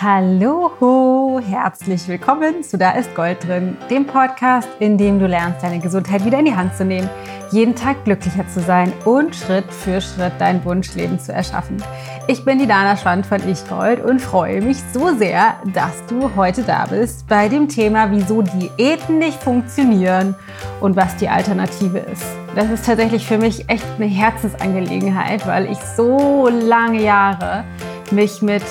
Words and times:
Hallo, 0.00 1.40
herzlich 1.44 2.06
willkommen 2.06 2.62
zu 2.62 2.78
Da 2.78 2.92
ist 2.92 3.12
Gold 3.16 3.42
drin, 3.44 3.76
dem 3.90 4.06
Podcast, 4.06 4.68
in 4.78 4.96
dem 4.96 5.18
du 5.18 5.26
lernst, 5.26 5.64
deine 5.64 5.80
Gesundheit 5.80 6.24
wieder 6.24 6.38
in 6.38 6.44
die 6.44 6.54
Hand 6.54 6.76
zu 6.76 6.84
nehmen, 6.84 7.10
jeden 7.50 7.74
Tag 7.74 8.04
glücklicher 8.04 8.46
zu 8.46 8.60
sein 8.60 8.92
und 9.04 9.34
Schritt 9.34 9.64
für 9.72 10.00
Schritt 10.00 10.34
dein 10.38 10.64
Wunschleben 10.64 11.18
zu 11.18 11.32
erschaffen. 11.32 11.82
Ich 12.28 12.44
bin 12.44 12.60
die 12.60 12.68
Dana 12.68 12.96
Schwand 12.96 13.26
von 13.26 13.40
Ich 13.48 13.68
Gold 13.68 14.00
und 14.00 14.20
freue 14.20 14.62
mich 14.62 14.76
so 14.92 15.16
sehr, 15.16 15.56
dass 15.74 16.06
du 16.06 16.30
heute 16.36 16.62
da 16.62 16.86
bist 16.86 17.26
bei 17.26 17.48
dem 17.48 17.68
Thema, 17.68 18.12
wieso 18.12 18.42
Diäten 18.42 19.18
nicht 19.18 19.42
funktionieren 19.42 20.36
und 20.80 20.94
was 20.94 21.16
die 21.16 21.28
Alternative 21.28 21.98
ist. 21.98 22.24
Das 22.54 22.70
ist 22.70 22.86
tatsächlich 22.86 23.26
für 23.26 23.38
mich 23.38 23.68
echt 23.68 23.86
eine 23.96 24.06
Herzensangelegenheit, 24.06 25.44
weil 25.48 25.68
ich 25.68 25.78
so 25.96 26.48
lange 26.48 27.02
Jahre 27.02 27.64
mich 28.12 28.42
mit 28.42 28.62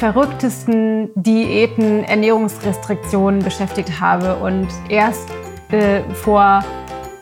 verrücktesten 0.00 1.10
Diäten, 1.14 2.04
Ernährungsrestriktionen 2.04 3.40
beschäftigt 3.42 4.00
habe 4.00 4.34
und 4.36 4.66
erst 4.88 5.28
äh, 5.72 6.00
vor, 6.14 6.64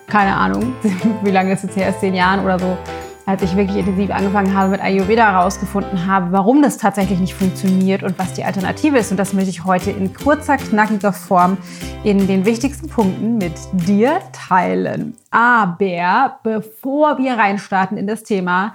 keine 0.06 0.36
Ahnung, 0.36 0.74
wie 1.24 1.32
lange 1.32 1.52
ist 1.52 1.64
es 1.64 1.74
jetzt 1.74 1.76
her, 1.76 1.94
zehn 1.98 2.14
Jahren 2.14 2.44
oder 2.44 2.56
so, 2.56 2.78
als 3.26 3.42
ich 3.42 3.56
wirklich 3.56 3.78
intensiv 3.78 4.12
angefangen 4.12 4.54
habe 4.54 4.70
mit 4.70 4.80
Ayurveda 4.80 5.32
herausgefunden 5.32 6.06
habe, 6.06 6.30
warum 6.30 6.62
das 6.62 6.78
tatsächlich 6.78 7.18
nicht 7.18 7.34
funktioniert 7.34 8.04
und 8.04 8.16
was 8.16 8.34
die 8.34 8.44
Alternative 8.44 8.96
ist. 8.96 9.10
Und 9.10 9.16
das 9.16 9.32
möchte 9.32 9.50
ich 9.50 9.64
heute 9.64 9.90
in 9.90 10.14
kurzer, 10.14 10.56
knackiger 10.56 11.12
Form 11.12 11.58
in 12.04 12.28
den 12.28 12.44
wichtigsten 12.44 12.88
Punkten 12.88 13.38
mit 13.38 13.54
dir 13.72 14.20
teilen. 14.32 15.16
Aber 15.32 16.38
bevor 16.44 17.18
wir 17.18 17.32
reinstarten 17.32 17.98
in 17.98 18.06
das 18.06 18.22
Thema, 18.22 18.74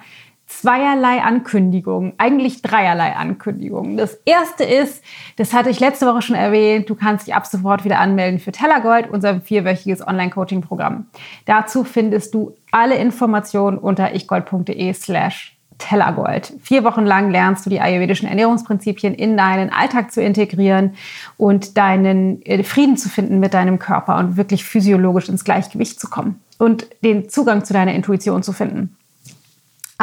zweierlei 0.61 1.21
Ankündigungen, 1.21 2.13
eigentlich 2.17 2.61
dreierlei 2.61 3.15
Ankündigungen. 3.15 3.97
Das 3.97 4.15
erste 4.25 4.63
ist, 4.63 5.03
das 5.37 5.53
hatte 5.53 5.69
ich 5.69 5.79
letzte 5.79 6.05
Woche 6.05 6.21
schon 6.21 6.35
erwähnt, 6.35 6.89
du 6.89 6.95
kannst 6.95 7.27
dich 7.27 7.35
ab 7.35 7.45
sofort 7.45 7.83
wieder 7.83 7.99
anmelden 7.99 8.39
für 8.39 8.51
Tellergold, 8.51 9.09
unser 9.09 9.41
vierwöchiges 9.41 10.05
Online-Coaching-Programm. 10.05 11.07
Dazu 11.45 11.83
findest 11.83 12.33
du 12.33 12.55
alle 12.71 12.95
Informationen 12.95 13.77
unter 13.77 14.13
ichgold.de 14.15 14.93
slash 14.93 15.57
Tellergold. 15.79 16.53
Vier 16.61 16.83
Wochen 16.83 17.05
lang 17.05 17.31
lernst 17.31 17.65
du 17.65 17.69
die 17.69 17.81
ayurvedischen 17.81 18.29
Ernährungsprinzipien 18.29 19.13
in 19.13 19.35
deinen 19.35 19.71
Alltag 19.71 20.11
zu 20.11 20.21
integrieren 20.21 20.93
und 21.37 21.77
deinen 21.77 22.41
äh, 22.43 22.63
Frieden 22.63 22.95
zu 22.95 23.09
finden 23.09 23.39
mit 23.39 23.53
deinem 23.53 23.79
Körper 23.79 24.17
und 24.17 24.37
wirklich 24.37 24.63
physiologisch 24.63 25.29
ins 25.29 25.43
Gleichgewicht 25.43 25.99
zu 25.99 26.09
kommen 26.09 26.41
und 26.57 26.87
den 27.03 27.27
Zugang 27.27 27.65
zu 27.65 27.73
deiner 27.73 27.93
Intuition 27.93 28.43
zu 28.43 28.53
finden. 28.53 28.95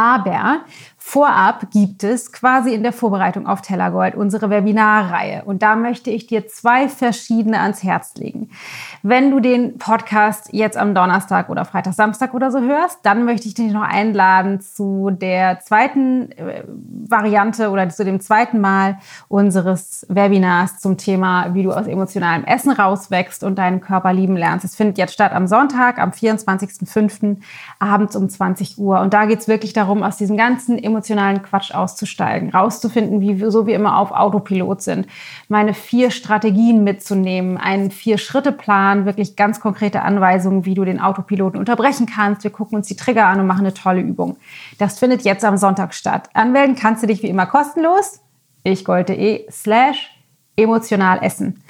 Aber 0.00 0.64
Vorab 1.10 1.72
gibt 1.72 2.04
es 2.04 2.30
quasi 2.30 2.72
in 2.72 2.84
der 2.84 2.92
Vorbereitung 2.92 3.48
auf 3.48 3.62
Tellergold 3.62 4.14
unsere 4.14 4.48
Webinarreihe. 4.48 5.42
Und 5.44 5.60
da 5.60 5.74
möchte 5.74 6.08
ich 6.08 6.28
dir 6.28 6.46
zwei 6.46 6.86
verschiedene 6.86 7.58
ans 7.58 7.82
Herz 7.82 8.14
legen. 8.14 8.50
Wenn 9.02 9.32
du 9.32 9.40
den 9.40 9.76
Podcast 9.76 10.50
jetzt 10.52 10.76
am 10.76 10.94
Donnerstag 10.94 11.48
oder 11.48 11.64
Freitag, 11.64 11.94
Samstag 11.94 12.32
oder 12.32 12.52
so 12.52 12.60
hörst, 12.60 13.00
dann 13.02 13.24
möchte 13.24 13.48
ich 13.48 13.54
dich 13.54 13.72
noch 13.72 13.82
einladen 13.82 14.60
zu 14.60 15.10
der 15.10 15.58
zweiten 15.58 16.30
äh, 16.30 16.62
Variante 17.08 17.70
oder 17.70 17.88
zu 17.88 18.04
dem 18.04 18.20
zweiten 18.20 18.60
Mal 18.60 18.98
unseres 19.26 20.06
Webinars 20.08 20.78
zum 20.78 20.96
Thema, 20.96 21.54
wie 21.54 21.64
du 21.64 21.72
aus 21.72 21.88
emotionalem 21.88 22.44
Essen 22.44 22.70
rauswächst 22.70 23.42
und 23.42 23.58
deinen 23.58 23.80
Körper 23.80 24.12
lieben 24.12 24.36
lernst. 24.36 24.64
Es 24.64 24.76
findet 24.76 24.96
jetzt 24.96 25.14
statt 25.14 25.32
am 25.32 25.48
Sonntag, 25.48 25.98
am 25.98 26.10
24.05. 26.10 27.38
abends 27.80 28.14
um 28.14 28.28
20 28.28 28.78
Uhr. 28.78 29.00
Und 29.00 29.12
da 29.12 29.24
geht 29.24 29.40
es 29.40 29.48
wirklich 29.48 29.72
darum, 29.72 30.04
aus 30.04 30.16
diesem 30.16 30.36
ganzen 30.36 30.78
emotionalen 30.78 30.99
emotionalen 31.00 31.42
Quatsch 31.42 31.72
auszusteigen, 31.72 32.50
rauszufinden, 32.50 33.20
wie 33.22 33.40
wir 33.40 33.50
so 33.50 33.66
wie 33.66 33.72
immer 33.72 33.98
auf 33.98 34.10
Autopilot 34.12 34.82
sind, 34.82 35.06
meine 35.48 35.72
vier 35.72 36.10
Strategien 36.10 36.84
mitzunehmen, 36.84 37.56
einen 37.56 37.90
Vier-Schritte-Plan, 37.90 39.06
wirklich 39.06 39.34
ganz 39.34 39.60
konkrete 39.60 40.02
Anweisungen, 40.02 40.66
wie 40.66 40.74
du 40.74 40.84
den 40.84 41.00
Autopiloten 41.00 41.58
unterbrechen 41.58 42.06
kannst. 42.06 42.44
Wir 42.44 42.50
gucken 42.50 42.76
uns 42.76 42.86
die 42.86 42.96
Trigger 42.96 43.26
an 43.26 43.40
und 43.40 43.46
machen 43.46 43.64
eine 43.64 43.74
tolle 43.74 44.00
Übung. 44.00 44.36
Das 44.78 44.98
findet 44.98 45.22
jetzt 45.22 45.44
am 45.44 45.56
Sonntag 45.56 45.94
statt. 45.94 46.28
Anmelden 46.34 46.76
kannst 46.76 47.02
du 47.02 47.06
dich 47.06 47.22
wie 47.22 47.28
immer 47.28 47.46
kostenlos. 47.46 48.20
ichgold.de 48.64 49.50
slash 49.50 50.19
emotional 50.60 51.22
essen. 51.22 51.62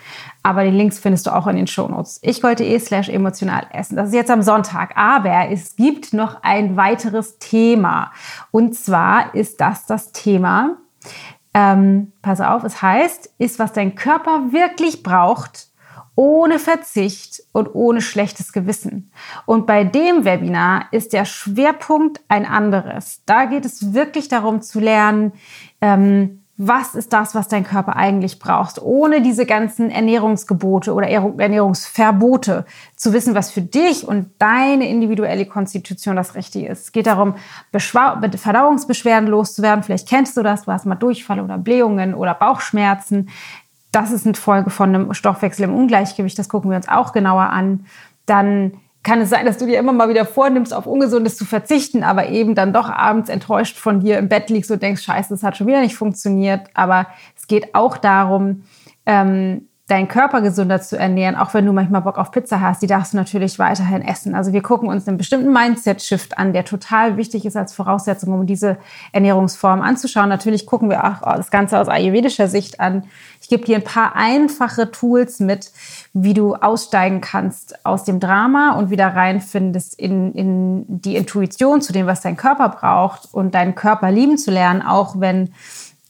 Aber 0.43 0.65
die 0.65 0.71
Links 0.71 0.99
findest 0.99 1.27
du 1.27 1.35
auch 1.35 1.47
in 1.47 1.57
den 1.57 1.67
Shownotes. 1.67 2.19
Ich 2.23 2.43
wollte 2.43 2.65
eh 2.65 2.79
slash 2.79 3.09
emotional 3.09 3.67
essen. 3.73 3.97
Das 3.97 4.09
ist 4.09 4.15
jetzt 4.15 4.31
am 4.31 4.43
Sonntag. 4.43 4.97
Aber 4.97 5.51
es 5.51 5.77
gibt 5.77 6.13
noch 6.13 6.43
ein 6.43 6.77
weiteres 6.77 7.39
Thema. 7.39 8.13
Und 8.51 8.75
zwar 8.75 9.35
ist 9.35 9.61
das 9.61 9.87
das 9.87 10.13
Thema, 10.13 10.77
ähm, 11.53 12.13
pass 12.23 12.41
auf, 12.41 12.65
es 12.65 12.81
heißt, 12.81 13.35
ist, 13.39 13.59
was 13.59 13.73
dein 13.73 13.95
Körper 13.95 14.53
wirklich 14.53 15.03
braucht, 15.03 15.71
ohne 16.15 16.59
Verzicht 16.59 17.43
und 17.53 17.75
ohne 17.75 18.01
schlechtes 18.01 18.53
Gewissen. 18.53 19.11
Und 19.47 19.67
bei 19.67 19.85
dem 19.85 20.25
Webinar 20.25 20.87
ist 20.93 21.13
der 21.13 21.25
Schwerpunkt 21.25 22.21
ein 22.29 22.45
anderes. 22.45 23.23
Da 23.27 23.47
geht 23.47 23.65
es 23.65 23.95
wirklich 23.95 24.29
darum 24.29 24.61
zu 24.61 24.81
lernen, 24.81 25.33
ähm, 25.81 26.40
was 26.63 26.95
ist 26.95 27.15
das, 27.15 27.35
was 27.35 27.49
dein 27.49 27.65
Körper 27.65 27.97
eigentlich 27.97 28.39
braucht, 28.39 28.83
ohne 28.83 29.23
diese 29.23 29.47
ganzen 29.47 29.91
Ernährungsgebote 29.91 30.93
oder 30.93 31.09
Ernährungsverbote 31.09 32.67
zu 32.97 33.15
wissen, 33.15 33.35
was 33.35 33.51
für 33.51 33.63
dich 33.63 34.07
und 34.07 34.29
deine 34.39 34.87
individuelle 34.87 35.47
Konstitution 35.47 36.17
das 36.17 36.35
Richtige 36.35 36.69
ist. 36.69 36.81
Es 36.83 36.93
geht 36.93 37.07
darum, 37.07 37.37
Verdauungsbeschwerden 37.73 39.27
loszuwerden. 39.27 39.83
Vielleicht 39.83 40.07
kennst 40.07 40.37
du 40.37 40.43
das, 40.43 40.65
du 40.65 40.73
hast 40.73 40.85
mal 40.85 40.97
Durchfall 40.97 41.41
oder 41.41 41.57
Blähungen 41.57 42.13
oder 42.13 42.35
Bauchschmerzen. 42.35 43.31
Das 43.91 44.11
ist 44.13 44.27
eine 44.27 44.35
Folge 44.35 44.69
von 44.69 44.95
einem 44.95 45.15
Stoffwechsel 45.15 45.65
im 45.65 45.75
Ungleichgewicht. 45.75 46.39
Das 46.39 46.51
gucken 46.51 46.69
wir 46.69 46.77
uns 46.77 46.89
auch 46.89 47.15
genauer 47.15 47.45
an. 47.45 47.87
Dann 48.27 48.73
kann 49.03 49.21
es 49.21 49.31
sein, 49.31 49.47
dass 49.47 49.57
du 49.57 49.67
dir 49.67 49.79
immer 49.79 49.93
mal 49.93 50.09
wieder 50.09 50.27
vornimmst, 50.27 50.75
auf 50.75 50.87
Ungesundes 50.87 51.37
zu 51.37 51.45
verzichten, 51.45 52.03
aber 52.03 52.29
eben 52.29 52.55
dann 52.55 52.73
doch 52.73 52.91
abends 52.91 53.31
enttäuscht 53.31 53.79
von 53.79 54.01
dir 54.01 54.19
im 54.19 54.29
Bett 54.29 54.51
liegst 54.51 54.71
und 54.71 54.83
denkst, 54.83 55.03
scheiße, 55.03 55.31
das 55.31 55.43
hat 55.43 55.57
schon 55.57 55.67
wieder 55.67 55.81
nicht 55.81 55.97
funktioniert. 55.97 56.69
Aber 56.75 57.07
es 57.37 57.47
geht 57.47 57.75
auch 57.75 57.97
darum, 57.97 58.65
ähm, 59.07 59.69
deinen 59.91 60.09
Körper 60.09 60.41
gesünder 60.41 60.81
zu 60.81 60.97
ernähren, 60.97 61.35
auch 61.35 61.53
wenn 61.53 61.67
du 61.67 61.73
manchmal 61.73 62.03
Bock 62.03 62.17
auf 62.17 62.31
Pizza 62.31 62.61
hast, 62.61 62.81
die 62.81 62.87
darfst 62.87 63.13
du 63.13 63.17
natürlich 63.17 63.59
weiterhin 63.59 64.03
essen. 64.03 64.35
Also 64.35 64.53
wir 64.53 64.63
gucken 64.63 64.89
uns 64.89 65.09
einen 65.09 65.19
bestimmten 65.19 65.53
Mindset-Shift 65.53 66.39
an, 66.39 66.53
der 66.53 66.65
total 66.65 67.17
wichtig 67.17 67.45
ist 67.45 67.57
als 67.57 67.75
Voraussetzung, 67.75 68.33
um 68.33 68.47
diese 68.47 68.79
Ernährungsform 69.13 69.83
anzuschauen. 69.83 70.29
Natürlich 70.29 70.67
gucken 70.67 70.91
wir 70.91 71.05
auch 71.05 71.37
das 71.37 71.51
Ganze 71.51 71.79
aus 71.79 71.89
ayurvedischer 71.89 72.47
Sicht 72.47 72.79
an. 72.79 73.05
Ich 73.41 73.49
gebe 73.49 73.65
dir 73.65 73.77
ein 73.77 73.85
paar 73.85 74.15
einfache 74.15 74.91
Tools 74.93 75.41
mit, 75.41 75.73
wie 76.13 76.35
du 76.35 76.55
aussteigen 76.55 77.21
kannst 77.21 77.85
aus 77.85 78.05
dem 78.05 78.21
Drama 78.21 78.77
und 78.77 78.91
wieder 78.91 79.09
reinfindest 79.09 79.99
in, 79.99 80.33
in 80.35 80.85
die 80.89 81.17
Intuition 81.17 81.81
zu 81.81 81.93
dem, 81.93 82.07
was 82.07 82.21
dein 82.21 82.37
Körper 82.37 82.69
braucht 82.69 83.33
und 83.33 83.55
deinen 83.55 83.75
Körper 83.75 84.13
lieben 84.13 84.39
zu 84.39 84.51
lernen, 84.51 84.83
auch 84.83 85.19
wenn 85.19 85.51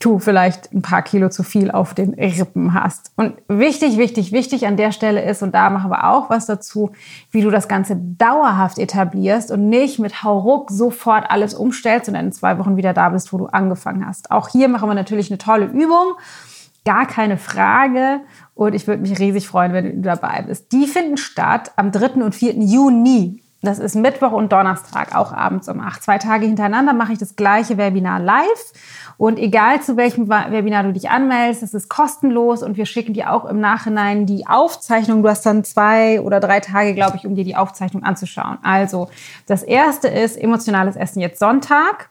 du 0.00 0.18
vielleicht 0.18 0.72
ein 0.72 0.82
paar 0.82 1.02
Kilo 1.02 1.28
zu 1.28 1.42
viel 1.42 1.70
auf 1.70 1.94
den 1.94 2.14
Rippen 2.14 2.74
hast. 2.74 3.12
Und 3.16 3.34
wichtig, 3.48 3.98
wichtig, 3.98 4.32
wichtig 4.32 4.66
an 4.66 4.76
der 4.76 4.92
Stelle 4.92 5.22
ist, 5.22 5.42
und 5.42 5.54
da 5.54 5.68
machen 5.68 5.90
wir 5.90 6.08
auch 6.08 6.30
was 6.30 6.46
dazu, 6.46 6.90
wie 7.30 7.42
du 7.42 7.50
das 7.50 7.68
Ganze 7.68 7.96
dauerhaft 7.96 8.78
etablierst 8.78 9.50
und 9.50 9.68
nicht 9.68 9.98
mit 9.98 10.24
Hauruck 10.24 10.70
sofort 10.70 11.30
alles 11.30 11.54
umstellst 11.54 12.08
und 12.08 12.14
in 12.14 12.32
zwei 12.32 12.58
Wochen 12.58 12.78
wieder 12.78 12.94
da 12.94 13.10
bist, 13.10 13.32
wo 13.32 13.38
du 13.38 13.46
angefangen 13.46 14.06
hast. 14.06 14.30
Auch 14.30 14.48
hier 14.48 14.68
machen 14.68 14.88
wir 14.88 14.94
natürlich 14.94 15.30
eine 15.30 15.38
tolle 15.38 15.66
Übung. 15.66 16.14
Gar 16.86 17.06
keine 17.06 17.36
Frage. 17.36 18.20
Und 18.54 18.74
ich 18.74 18.86
würde 18.86 19.02
mich 19.02 19.18
riesig 19.18 19.46
freuen, 19.46 19.74
wenn 19.74 20.02
du 20.02 20.08
dabei 20.08 20.42
bist. 20.42 20.72
Die 20.72 20.86
finden 20.86 21.18
statt 21.18 21.72
am 21.76 21.92
3. 21.92 22.22
und 22.22 22.34
4. 22.34 22.54
Juni. 22.54 23.42
Das 23.62 23.78
ist 23.78 23.94
Mittwoch 23.94 24.32
und 24.32 24.52
Donnerstag, 24.52 25.14
auch 25.14 25.32
abends 25.32 25.68
um 25.68 25.80
8. 25.80 26.02
Zwei 26.02 26.16
Tage 26.16 26.46
hintereinander 26.46 26.94
mache 26.94 27.12
ich 27.12 27.18
das 27.18 27.36
gleiche 27.36 27.76
Webinar 27.76 28.18
live. 28.18 28.72
Und 29.18 29.38
egal 29.38 29.82
zu 29.82 29.98
welchem 29.98 30.30
Webinar 30.30 30.82
du 30.82 30.94
dich 30.94 31.10
anmeldest, 31.10 31.62
es 31.62 31.74
ist 31.74 31.90
kostenlos 31.90 32.62
und 32.62 32.78
wir 32.78 32.86
schicken 32.86 33.12
dir 33.12 33.30
auch 33.30 33.44
im 33.44 33.60
Nachhinein 33.60 34.24
die 34.24 34.46
Aufzeichnung. 34.46 35.22
Du 35.22 35.28
hast 35.28 35.44
dann 35.44 35.62
zwei 35.62 36.22
oder 36.22 36.40
drei 36.40 36.60
Tage, 36.60 36.94
glaube 36.94 37.18
ich, 37.18 37.26
um 37.26 37.34
dir 37.34 37.44
die 37.44 37.54
Aufzeichnung 37.54 38.02
anzuschauen. 38.02 38.56
Also, 38.62 39.10
das 39.46 39.62
erste 39.62 40.08
ist 40.08 40.38
emotionales 40.38 40.96
Essen 40.96 41.20
jetzt 41.20 41.38
Sonntag. 41.38 42.08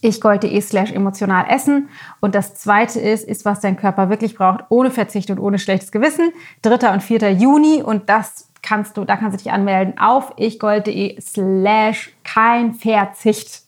Ich 0.00 0.20
gold.de 0.20 0.60
slash 0.60 0.92
emotional 0.92 1.46
essen. 1.48 1.88
Und 2.20 2.34
das 2.34 2.54
zweite 2.54 3.00
ist, 3.00 3.26
ist, 3.26 3.44
was 3.44 3.60
dein 3.60 3.76
Körper 3.76 4.10
wirklich 4.10 4.36
braucht, 4.36 4.64
ohne 4.68 4.90
Verzicht 4.90 5.30
und 5.30 5.38
ohne 5.38 5.58
schlechtes 5.58 5.92
Gewissen. 5.92 6.30
3. 6.62 6.92
und 6.92 7.02
4. 7.02 7.32
Juni. 7.32 7.82
Und 7.82 8.08
das 8.08 8.47
kannst 8.62 8.96
du, 8.96 9.04
da 9.04 9.16
kannst 9.16 9.38
du 9.38 9.42
dich 9.42 9.52
anmelden 9.52 9.98
auf 9.98 10.32
ichgold.de 10.36 11.20
slash 11.20 12.12
kein 12.24 12.74
Verzicht 12.74 13.62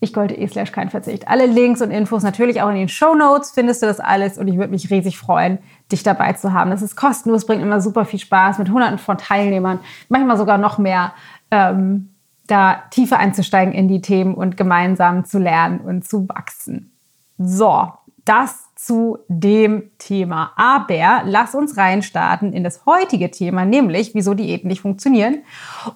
ichgold.de 0.00 0.46
slash 0.48 0.72
kein 0.72 0.90
Verzicht. 0.90 1.28
Alle 1.28 1.46
Links 1.46 1.82
und 1.82 1.90
Infos 1.90 2.22
natürlich 2.22 2.62
auch 2.62 2.68
in 2.68 2.76
den 2.76 2.88
Show 2.88 3.14
Notes 3.14 3.50
findest 3.50 3.82
du 3.82 3.86
das 3.86 4.00
alles 4.00 4.38
und 4.38 4.48
ich 4.48 4.56
würde 4.56 4.70
mich 4.70 4.90
riesig 4.90 5.18
freuen, 5.18 5.58
dich 5.90 6.02
dabei 6.02 6.34
zu 6.34 6.52
haben. 6.52 6.70
Das 6.70 6.82
ist 6.82 6.96
kostenlos, 6.96 7.46
bringt 7.46 7.62
immer 7.62 7.80
super 7.80 8.04
viel 8.04 8.18
Spaß 8.18 8.58
mit 8.58 8.70
hunderten 8.70 8.98
von 8.98 9.18
Teilnehmern, 9.18 9.80
manchmal 10.08 10.36
sogar 10.36 10.58
noch 10.58 10.78
mehr, 10.78 11.12
ähm, 11.50 12.10
da 12.46 12.82
tiefer 12.90 13.18
einzusteigen 13.18 13.72
in 13.72 13.88
die 13.88 14.02
Themen 14.02 14.34
und 14.34 14.58
gemeinsam 14.58 15.24
zu 15.24 15.38
lernen 15.38 15.80
und 15.80 16.06
zu 16.06 16.28
wachsen. 16.28 16.92
So, 17.38 17.90
Das 18.24 18.63
zu 18.74 19.18
dem 19.28 19.90
Thema. 19.98 20.52
Aber 20.56 21.22
lass 21.24 21.54
uns 21.54 21.76
reinstarten 21.76 22.52
in 22.52 22.64
das 22.64 22.86
heutige 22.86 23.30
Thema, 23.30 23.64
nämlich 23.64 24.14
wieso 24.14 24.34
Diäten 24.34 24.68
nicht 24.68 24.80
funktionieren 24.80 25.42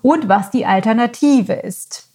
und 0.03 0.29
was 0.29 0.51
die 0.51 0.67
Alternative 0.67 1.55
ist. 1.55 2.09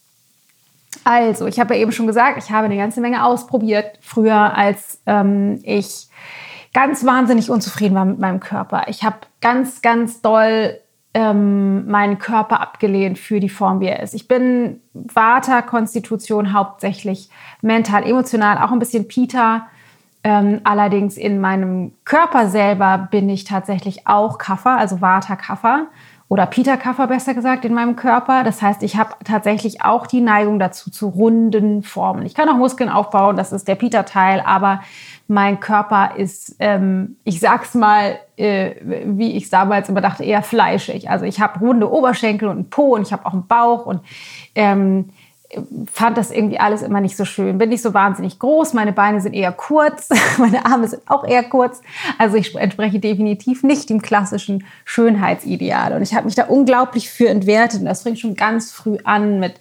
Also, 1.04 1.48
ich 1.48 1.60
habe 1.60 1.76
ja 1.76 1.82
eben 1.82 1.92
schon 1.92 2.08
gesagt, 2.08 2.38
ich 2.38 2.52
habe 2.52 2.66
eine 2.66 2.78
ganze 2.78 3.02
Menge 3.02 3.26
ausprobiert 3.26 3.98
früher, 4.02 4.56
als 4.56 5.02
ähm, 5.06 5.60
ich 5.64 6.08
ganz 6.74 7.06
wahnsinnig 7.06 7.50
unzufrieden 7.50 7.96
war 7.96 8.06
mit 8.06 8.20
meinem 8.20 8.40
Körper. 8.40 8.86
Ich 8.88 9.04
habe 9.04 9.18
ganz, 9.42 9.82
ganz 9.82 10.22
doll 10.22 10.80
ähm, 11.14 11.88
meinen 11.88 12.18
Körper 12.18 12.60
abgelehnt 12.60 13.20
für 13.20 13.40
die 13.40 13.50
Form, 13.50 13.80
wie 13.80 13.88
er 13.88 14.02
ist. 14.02 14.14
Ich 14.16 14.28
bin 14.28 14.82
Vata-Konstitution 14.94 16.54
hauptsächlich 16.54 17.30
mental, 17.62 18.04
emotional, 18.04 18.58
auch 18.58 18.72
ein 18.72 18.80
bisschen 18.80 19.08
Pita. 19.08 19.68
Ähm, 20.24 20.62
allerdings 20.64 21.18
in 21.18 21.42
meinem 21.42 21.92
Körper 22.06 22.48
selber 22.48 23.10
bin 23.12 23.30
ich 23.30 23.44
tatsächlich 23.44 24.08
auch 24.08 24.38
Kaffer, 24.38 24.78
also 24.78 25.02
Vata-Kaffer 25.02 25.88
oder 26.30 26.46
Pita-Kaffer 26.46 27.08
besser 27.08 27.34
gesagt 27.34 27.66
in 27.66 27.74
meinem 27.74 27.98
Körper. 27.98 28.44
Das 28.44 28.62
heißt, 28.62 28.84
ich 28.84 28.96
habe 28.96 29.12
tatsächlich 29.26 29.84
auch 29.84 30.08
die 30.08 30.22
Neigung 30.22 30.60
dazu 30.60 30.90
zu 30.90 31.10
runden 31.10 31.84
Formen. 31.84 32.26
Ich 32.26 32.34
kann 32.34 32.48
auch 32.48 32.56
Muskeln 32.56 32.90
aufbauen, 32.90 33.36
das 33.36 33.52
ist 33.52 33.68
der 33.68 33.76
Pita-Teil, 33.76 34.42
aber 34.46 34.82
mein 35.28 35.60
Körper 35.60 36.16
ist, 36.16 36.56
ähm, 36.60 37.18
ich 37.24 37.40
sag's 37.40 37.76
mal, 37.76 38.18
äh, 38.38 38.76
wie 39.06 39.34
ich 39.34 39.50
damals 39.50 39.90
immer 39.90 40.02
dachte, 40.02 40.24
eher 40.24 40.42
fleischig. 40.42 41.10
Also 41.10 41.26
ich 41.26 41.42
habe 41.42 41.60
runde 41.60 41.92
Oberschenkel 41.92 42.48
und 42.48 42.56
einen 42.56 42.70
Po 42.70 42.96
und 42.96 43.02
ich 43.04 43.14
habe 43.14 43.26
auch 43.26 43.34
einen 43.34 43.48
Bauch 43.48 43.86
und 43.86 44.02
ähm, 44.56 45.10
fand 45.92 46.18
das 46.18 46.32
irgendwie 46.32 46.60
alles 46.60 46.82
immer 46.82 47.02
nicht 47.02 47.18
so 47.18 47.26
schön. 47.26 47.58
Bin 47.58 47.70
nicht 47.70 47.82
so 47.82 47.94
wahnsinnig 47.94 48.40
groß, 48.40 48.74
meine 48.74 48.94
Beine 48.94 49.22
sind 49.22 49.34
eher 49.34 49.52
kurz, 49.52 50.10
meine 50.38 50.66
Arme 50.66 50.88
sind 50.88 51.02
auch 51.08 51.24
eher 51.24 51.44
kurz. 51.44 51.82
Also 52.18 52.38
ich 52.38 52.56
entspreche 52.56 53.00
definitiv 53.00 53.64
nicht 53.64 53.90
dem 53.90 54.02
klassischen 54.02 54.66
Schönheitsideal. 54.86 55.94
Und 55.94 56.02
ich 56.02 56.14
habe 56.14 56.26
mich 56.26 56.36
da 56.36 56.46
unglaublich 56.46 57.10
für 57.10 57.30
entwertet. 57.30 57.82
Und 57.82 57.86
das 57.86 58.04
fängt 58.04 58.20
schon 58.20 58.36
ganz 58.36 58.72
früh 58.72 58.98
an 59.04 59.40
mit 59.40 59.56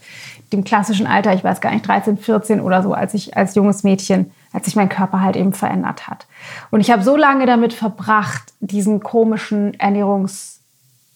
dem 0.53 0.65
klassischen 0.65 1.07
Alter, 1.07 1.33
ich 1.35 1.45
weiß 1.45 1.61
gar 1.61 1.73
nicht, 1.73 1.87
13, 1.87 2.19
14 2.19 2.61
oder 2.61 2.83
so, 2.83 2.93
als 2.93 3.15
ich 3.15 3.37
als 3.37 3.55
junges 3.55 3.85
Mädchen, 3.85 4.33
als 4.53 4.67
sich 4.67 4.77
mein 4.77 4.89
Körper 4.89 5.21
halt 5.21 5.37
eben 5.37 5.53
verändert 5.53 6.09
hat. 6.09 6.27
Und 6.71 6.81
ich 6.81 6.91
habe 6.91 7.03
so 7.03 7.17
lange 7.17 7.47
damit 7.47 7.73
verbracht, 7.73 8.53
diesen 8.61 9.01
komischen 9.01 9.75
Ernährungs 9.81 10.62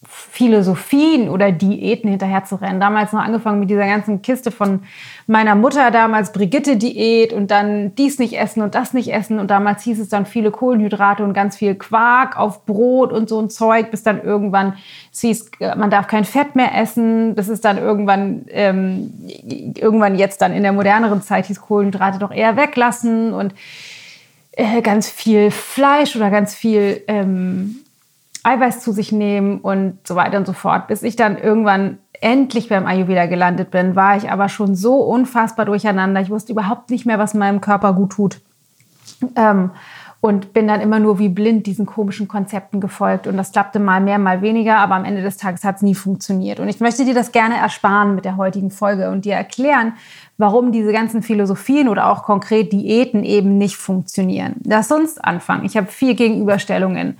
Philosophien 0.05 1.29
oder 1.31 1.51
Diäten 1.51 2.11
hinterher 2.11 2.45
zu 2.45 2.57
rennen. 2.57 2.79
Damals 2.79 3.13
noch 3.13 3.21
angefangen 3.21 3.61
mit 3.61 3.71
dieser 3.71 3.87
ganzen 3.87 4.21
Kiste 4.23 4.51
von 4.51 4.83
meiner 5.27 5.55
Mutter, 5.55 5.91
damals 5.91 6.33
Brigitte-Diät 6.33 7.33
und 7.33 7.51
dann 7.51 7.95
dies 7.95 8.19
nicht 8.19 8.39
essen 8.39 8.63
und 8.63 8.75
das 8.75 8.93
nicht 8.93 9.13
essen. 9.13 9.39
Und 9.39 9.51
damals 9.51 9.83
hieß 9.83 9.99
es 9.99 10.09
dann 10.09 10.27
viele 10.27 10.51
Kohlenhydrate 10.51 11.25
und 11.25 11.33
ganz 11.33 11.57
viel 11.57 11.75
Quark 11.75 12.39
auf 12.39 12.67
Brot 12.67 13.13
und 13.13 13.29
so 13.29 13.41
ein 13.41 13.49
Zeug, 13.49 13.91
bis 13.91 14.03
dann 14.03 14.23
irgendwann 14.23 14.75
es 15.13 15.21
hieß, 15.23 15.51
man 15.77 15.91
darf 15.91 16.07
kein 16.07 16.25
Fett 16.25 16.55
mehr 16.55 16.79
essen. 16.79 17.35
Das 17.35 17.49
ist 17.49 17.65
dann 17.65 17.79
irgendwann, 17.79 18.45
ähm, 18.51 19.15
irgendwann 19.75 20.17
jetzt 20.17 20.43
dann 20.43 20.53
in 20.53 20.63
der 20.63 20.73
moderneren 20.73 21.23
Zeit 21.23 21.47
hieß 21.47 21.63
Kohlenhydrate 21.63 22.19
doch 22.19 22.31
eher 22.31 22.57
weglassen 22.57 23.33
und 23.33 23.55
äh, 24.53 24.83
ganz 24.83 25.09
viel 25.09 25.51
Fleisch 25.51 26.15
oder 26.17 26.31
ganz 26.31 26.55
viel 26.55 27.03
ähm, 27.09 27.77
Eiweiß 28.47 28.81
zu 28.81 28.93
sich 28.93 29.11
nehmen 29.11 29.59
und 29.59 29.99
so 30.07 30.15
weiter 30.15 30.39
und 30.39 30.47
so 30.47 30.53
fort. 30.53 30.87
Bis 30.87 31.03
ich 31.03 31.17
dann 31.17 31.37
irgendwann 31.37 31.99
endlich 32.13 32.69
beim 32.69 32.87
Ayurveda 32.87 33.27
gelandet 33.27 33.73
bin, 33.73 33.97
war 33.97 34.17
ich 34.17 34.31
aber 34.31 34.49
schon 34.49 34.77
so 34.77 34.99
unfassbar 34.99 35.67
durcheinander. 35.67 36.21
Ich 36.21 36.31
wusste 36.31 36.53
überhaupt 36.53 36.91
nicht 36.91 37.07
mehr, 37.07 37.19
was 37.19 37.35
meinem 37.35 37.61
Körper 37.61 37.93
gut 37.93 38.13
tut. 38.13 38.41
Ähm, 39.35 39.71
und 40.21 40.53
bin 40.53 40.67
dann 40.67 40.81
immer 40.81 40.99
nur 40.99 41.19
wie 41.19 41.29
blind 41.29 41.67
diesen 41.67 41.87
komischen 41.87 42.29
Konzepten 42.29 42.81
gefolgt. 42.81 43.27
Und 43.27 43.37
das 43.37 43.53
klappte 43.53 43.81
mal 43.81 44.01
mehr, 44.01 44.19
mal 44.19 44.43
weniger, 44.43 44.79
aber 44.79 44.95
am 44.95 45.05
Ende 45.05 45.23
des 45.23 45.37
Tages 45.37 45.65
hat 45.65 45.77
es 45.77 45.83
nie 45.83 45.95
funktioniert. 45.95 46.61
Und 46.61 46.69
ich 46.69 46.81
möchte 46.81 47.05
dir 47.05 47.15
das 47.15 47.33
gerne 47.33 47.57
ersparen 47.57 48.15
mit 48.15 48.25
der 48.25 48.37
heutigen 48.37 48.71
Folge 48.71 49.11
und 49.11 49.25
dir 49.25 49.35
erklären, 49.35 49.95
warum 50.39 50.71
diese 50.71 50.93
ganzen 50.93 51.23
Philosophien 51.23 51.89
oder 51.89 52.11
auch 52.11 52.23
konkret 52.23 52.73
Diäten 52.73 53.25
eben 53.25 53.59
nicht 53.59 53.77
funktionieren. 53.77 54.57
Lass 54.65 54.91
uns 54.93 55.19
anfangen. 55.19 55.65
Ich 55.65 55.77
habe 55.77 55.89
vier 55.89 56.15
Gegenüberstellungen. 56.15 57.19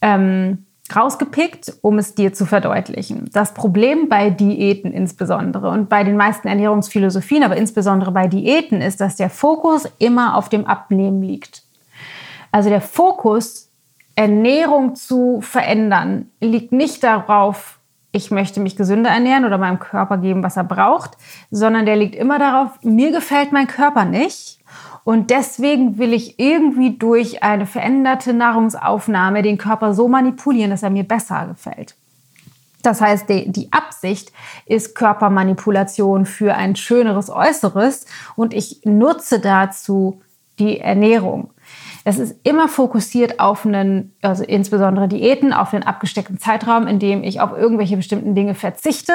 Ähm, 0.00 0.64
rausgepickt, 0.94 1.74
um 1.82 1.98
es 1.98 2.14
dir 2.14 2.32
zu 2.32 2.46
verdeutlichen. 2.46 3.28
Das 3.32 3.54
Problem 3.54 4.08
bei 4.08 4.30
Diäten 4.30 4.92
insbesondere 4.92 5.70
und 5.70 5.88
bei 5.88 6.04
den 6.04 6.16
meisten 6.16 6.48
Ernährungsphilosophien, 6.48 7.42
aber 7.42 7.56
insbesondere 7.56 8.12
bei 8.12 8.26
Diäten, 8.26 8.80
ist, 8.80 9.00
dass 9.00 9.16
der 9.16 9.30
Fokus 9.30 9.88
immer 9.98 10.36
auf 10.36 10.48
dem 10.48 10.66
Abnehmen 10.66 11.22
liegt. 11.22 11.62
Also 12.50 12.70
der 12.70 12.80
Fokus, 12.80 13.70
Ernährung 14.14 14.94
zu 14.94 15.40
verändern, 15.40 16.30
liegt 16.40 16.72
nicht 16.72 17.04
darauf, 17.04 17.78
ich 18.10 18.30
möchte 18.30 18.60
mich 18.60 18.74
gesünder 18.76 19.10
ernähren 19.10 19.44
oder 19.44 19.58
meinem 19.58 19.78
Körper 19.78 20.16
geben, 20.18 20.42
was 20.42 20.56
er 20.56 20.64
braucht, 20.64 21.12
sondern 21.50 21.86
der 21.86 21.96
liegt 21.96 22.14
immer 22.14 22.38
darauf, 22.38 22.70
mir 22.82 23.12
gefällt 23.12 23.52
mein 23.52 23.66
Körper 23.66 24.04
nicht 24.04 24.57
und 25.08 25.30
deswegen 25.30 25.96
will 25.96 26.12
ich 26.12 26.38
irgendwie 26.38 26.98
durch 26.98 27.42
eine 27.42 27.64
veränderte 27.64 28.34
Nahrungsaufnahme 28.34 29.40
den 29.40 29.56
Körper 29.56 29.94
so 29.94 30.06
manipulieren, 30.06 30.70
dass 30.70 30.82
er 30.82 30.90
mir 30.90 31.04
besser 31.04 31.46
gefällt. 31.46 31.94
Das 32.82 33.00
heißt, 33.00 33.26
die, 33.30 33.50
die, 33.50 33.72
Absicht 33.72 34.32
ist 34.66 34.94
Körpermanipulation 34.94 36.26
für 36.26 36.52
ein 36.52 36.76
schöneres 36.76 37.30
Äußeres 37.30 38.04
und 38.36 38.52
ich 38.52 38.82
nutze 38.84 39.40
dazu 39.40 40.20
die 40.58 40.78
Ernährung. 40.78 41.54
Es 42.04 42.18
ist 42.18 42.36
immer 42.42 42.68
fokussiert 42.68 43.40
auf 43.40 43.64
einen, 43.64 44.14
also 44.20 44.44
insbesondere 44.44 45.08
Diäten, 45.08 45.54
auf 45.54 45.72
einen 45.72 45.84
abgesteckten 45.84 46.38
Zeitraum, 46.38 46.86
in 46.86 46.98
dem 46.98 47.24
ich 47.24 47.40
auf 47.40 47.52
irgendwelche 47.56 47.96
bestimmten 47.96 48.34
Dinge 48.34 48.54
verzichte 48.54 49.14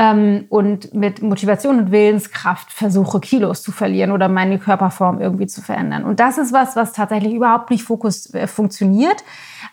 ähm, 0.00 0.46
und 0.48 0.94
mit 0.94 1.20
Motivation 1.20 1.78
und 1.78 1.92
Willenskraft 1.92 2.72
versuche, 2.72 3.20
Kilos 3.20 3.62
zu 3.62 3.70
verlieren 3.70 4.12
oder 4.12 4.28
meine 4.28 4.58
Körperform 4.58 5.20
irgendwie 5.20 5.46
zu 5.46 5.60
verändern. 5.60 6.04
Und 6.04 6.20
das 6.20 6.38
ist 6.38 6.54
was, 6.54 6.74
was 6.74 6.94
tatsächlich 6.94 7.34
überhaupt 7.34 7.68
nicht 7.68 7.84
fokus, 7.84 8.32
äh, 8.32 8.46
funktioniert. 8.46 9.22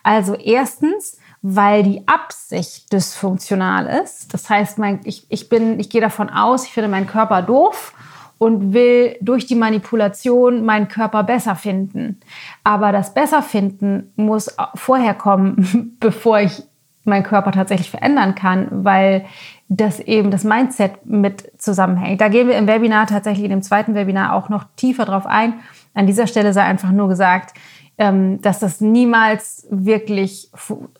Also 0.04 0.36
erstens, 0.36 1.18
weil 1.42 1.84
die 1.84 2.06
Absicht 2.10 2.92
dysfunktional 2.92 4.02
ist. 4.04 4.34
Das 4.34 4.50
heißt, 4.50 4.78
mein, 4.80 5.00
ich, 5.06 5.26
ich, 5.30 5.48
bin, 5.48 5.80
ich 5.80 5.90
gehe 5.90 6.02
davon 6.02 6.30
aus, 6.30 6.66
ich 6.66 6.74
finde 6.74 6.90
meinen 6.90 7.08
Körper 7.08 7.42
doof 7.42 7.94
und 8.38 8.74
will 8.74 9.16
durch 9.22 9.46
die 9.46 9.56
Manipulation 9.56 10.66
meinen 10.66 10.90
Körper 10.90 11.24
besser 11.24 11.56
finden. 11.56 12.20
Aber 12.66 12.92
das 12.92 13.14
Besserfinden 13.14 14.12
muss 14.18 14.54
vorher 14.76 15.14
kommen, 15.14 15.96
bevor 16.02 16.42
ich 16.42 16.64
meinen 17.08 17.24
Körper 17.24 17.52
tatsächlich 17.52 17.90
verändern 17.90 18.36
kann, 18.36 18.68
weil 18.72 19.26
das 19.70 20.00
eben 20.00 20.32
das 20.32 20.44
Mindset 20.44 21.06
mit 21.06 21.52
zusammenhängt. 21.58 22.22
Da 22.22 22.30
gehen 22.30 22.48
wir 22.48 22.58
im 22.58 22.68
Webinar 22.68 23.08
tatsächlich 23.08 23.46
in 23.46 23.52
dem 23.52 23.62
zweiten 23.62 23.96
Webinar 23.96 24.34
auch 24.34 24.50
noch 24.50 24.66
tiefer 24.76 25.06
drauf 25.06 25.26
ein. 25.26 25.56
An 25.94 26.08
dieser 26.08 26.28
Stelle 26.28 26.54
sei 26.54 26.64
einfach 26.64 26.92
nur 26.92 27.10
gesagt, 27.10 27.54
ähm, 27.98 28.42
dass 28.42 28.60
das 28.60 28.82
niemals 28.82 29.68
wirklich 29.70 30.52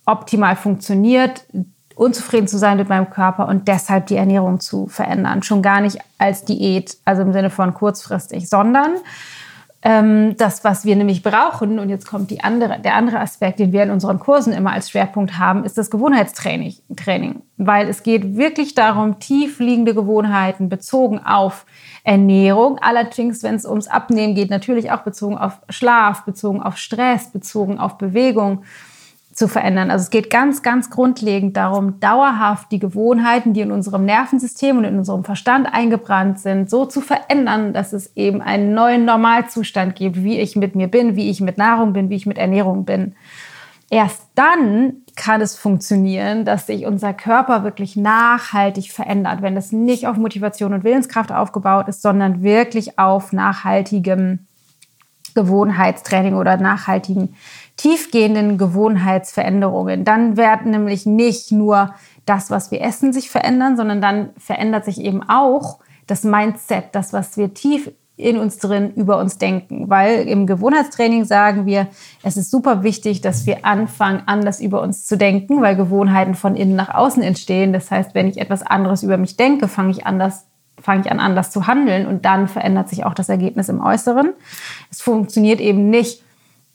optimal 0.06 0.56
funktioniert, 0.56 1.46
unzufrieden 1.96 2.48
zu 2.48 2.58
sein 2.58 2.78
mit 2.78 2.90
meinem 2.90 3.10
Körper 3.10 3.48
und 3.48 3.68
deshalb 3.68 4.08
die 4.08 4.16
Ernährung 4.16 4.60
zu 4.60 4.88
verändern. 4.88 5.44
Schon 5.44 5.62
gar 5.62 5.82
nicht 5.82 5.98
als 6.18 6.46
Diät, 6.46 6.98
also 7.06 7.22
im 7.22 7.34
Sinne 7.34 7.50
von 7.50 7.74
kurzfristig, 7.74 8.50
sondern 8.50 8.96
das, 10.38 10.66
was 10.66 10.84
wir 10.84 10.96
nämlich 10.98 11.24
brauchen, 11.24 11.80
und 11.80 11.88
jetzt 11.88 12.08
kommt 12.08 12.30
die 12.30 12.44
andere, 12.44 12.80
der 12.80 12.96
andere 12.96 13.20
Aspekt, 13.20 13.60
den 13.60 13.72
wir 13.72 13.84
in 13.84 13.92
unseren 13.92 14.20
Kursen 14.20 14.52
immer 14.52 14.74
als 14.74 14.90
Schwerpunkt 14.90 15.40
haben, 15.40 15.64
ist 15.64 15.78
das 15.78 15.90
Gewohnheitstraining. 15.90 16.74
Training. 16.98 17.42
Weil 17.56 17.88
es 17.88 18.04
geht 18.04 18.36
wirklich 18.36 18.76
darum, 18.76 19.20
tief 19.20 19.60
liegende 19.60 19.94
Gewohnheiten 19.94 20.68
bezogen 20.68 21.20
auf 21.20 21.66
Ernährung, 22.04 22.80
allerdings, 22.80 23.44
wenn 23.44 23.56
es 23.56 23.66
ums 23.66 23.88
Abnehmen 23.88 24.36
geht, 24.36 24.50
natürlich 24.50 24.92
auch 24.92 25.04
bezogen 25.04 25.38
auf 25.38 25.60
Schlaf, 25.70 26.26
bezogen 26.26 26.62
auf 26.62 26.78
Stress, 26.78 27.32
bezogen 27.32 27.80
auf 27.80 27.98
Bewegung, 27.98 28.64
zu 29.38 29.48
verändern. 29.48 29.92
Also 29.92 30.02
es 30.02 30.10
geht 30.10 30.32
ganz, 30.32 30.64
ganz 30.64 30.90
grundlegend 30.90 31.56
darum, 31.56 32.00
dauerhaft 32.00 32.72
die 32.72 32.80
Gewohnheiten, 32.80 33.54
die 33.54 33.62
in 33.62 33.72
unserem 33.72 34.04
Nervensystem 34.04 34.80
und 34.80 34.84
in 34.84 34.98
unserem 34.98 35.24
Verstand 35.24 35.68
eingebrannt 35.72 36.40
sind, 36.40 36.72
so 36.72 36.88
zu 36.88 37.02
verändern, 37.02 37.72
dass 37.72 37.94
es 37.94 38.16
eben 38.16 38.42
einen 38.42 38.74
neuen 38.74 39.06
Normalzustand 39.06 39.96
gibt, 39.96 40.24
wie 40.24 40.40
ich 40.40 40.56
mit 40.56 40.76
mir 40.76 40.88
bin, 40.88 41.16
wie 41.16 41.30
ich 41.30 41.40
mit 41.40 41.60
Nahrung 41.60 41.94
bin, 41.94 42.10
wie 42.10 42.16
ich 42.16 42.26
mit 42.26 42.40
Ernährung 42.40 42.84
bin. 42.84 43.14
Erst 43.92 44.24
dann 44.34 45.04
kann 45.16 45.40
es 45.40 45.56
funktionieren, 45.56 46.44
dass 46.44 46.66
sich 46.66 46.88
unser 46.88 47.14
Körper 47.14 47.64
wirklich 47.64 47.96
nachhaltig 47.96 48.92
verändert, 48.92 49.44
wenn 49.44 49.56
es 49.56 49.72
nicht 49.72 50.08
auf 50.08 50.18
Motivation 50.18 50.74
und 50.74 50.84
Willenskraft 50.84 51.32
aufgebaut 51.32 51.90
ist, 51.90 52.02
sondern 52.02 52.42
wirklich 52.42 52.98
auf 52.98 53.34
nachhaltigem 53.34 54.48
Gewohnheitstraining 55.36 56.34
oder 56.34 56.58
nachhaltigen 56.58 57.36
tiefgehenden 57.78 58.58
Gewohnheitsveränderungen. 58.58 60.04
Dann 60.04 60.36
wird 60.36 60.66
nämlich 60.66 61.06
nicht 61.06 61.52
nur 61.52 61.94
das, 62.26 62.52
was 62.52 62.72
wir 62.72 62.82
essen, 62.82 63.14
sich 63.14 63.30
verändern, 63.30 63.78
sondern 63.78 64.02
dann 64.02 64.30
verändert 64.38 64.86
sich 64.86 65.00
eben 65.00 65.22
auch 65.28 65.80
das 66.08 66.24
Mindset, 66.24 66.86
das, 66.94 67.14
was 67.14 67.38
wir 67.38 67.54
tief 67.54 67.92
in 68.18 68.40
uns 68.40 68.58
drin 68.58 68.94
über 68.96 69.20
uns 69.20 69.38
denken. 69.38 69.90
Weil 69.90 70.28
im 70.28 70.48
Gewohnheitstraining 70.48 71.26
sagen 71.26 71.68
wir, 71.68 71.88
es 72.24 72.36
ist 72.36 72.50
super 72.50 72.82
wichtig, 72.82 73.22
dass 73.22 73.46
wir 73.46 73.64
anfangen, 73.64 74.24
anders 74.26 74.60
über 74.60 74.82
uns 74.82 75.06
zu 75.06 75.18
denken, 75.18 75.62
weil 75.62 75.76
Gewohnheiten 75.76 76.34
von 76.34 76.56
innen 76.56 76.76
nach 76.76 76.94
außen 76.94 77.22
entstehen. 77.22 77.74
Das 77.74 77.92
heißt, 77.92 78.16
wenn 78.16 78.28
ich 78.28 78.40
etwas 78.40 78.64
anderes 78.64 79.04
über 79.04 79.18
mich 79.18 79.38
denke, 79.38 79.68
fange 79.68 79.92
ich 79.92 80.06
anders 80.06 80.46
fange 80.80 81.02
ich 81.02 81.12
an, 81.12 81.20
anders 81.20 81.50
zu 81.50 81.66
handeln 81.66 82.06
und 82.06 82.26
dann 82.26 82.48
verändert 82.48 82.90
sich 82.90 83.04
auch 83.04 83.16
das 83.16 83.30
Ergebnis 83.30 83.68
im 83.68 83.82
Äußeren. 83.82 84.34
Es 84.92 85.02
funktioniert 85.02 85.60
eben 85.60 85.90
nicht 85.90 86.24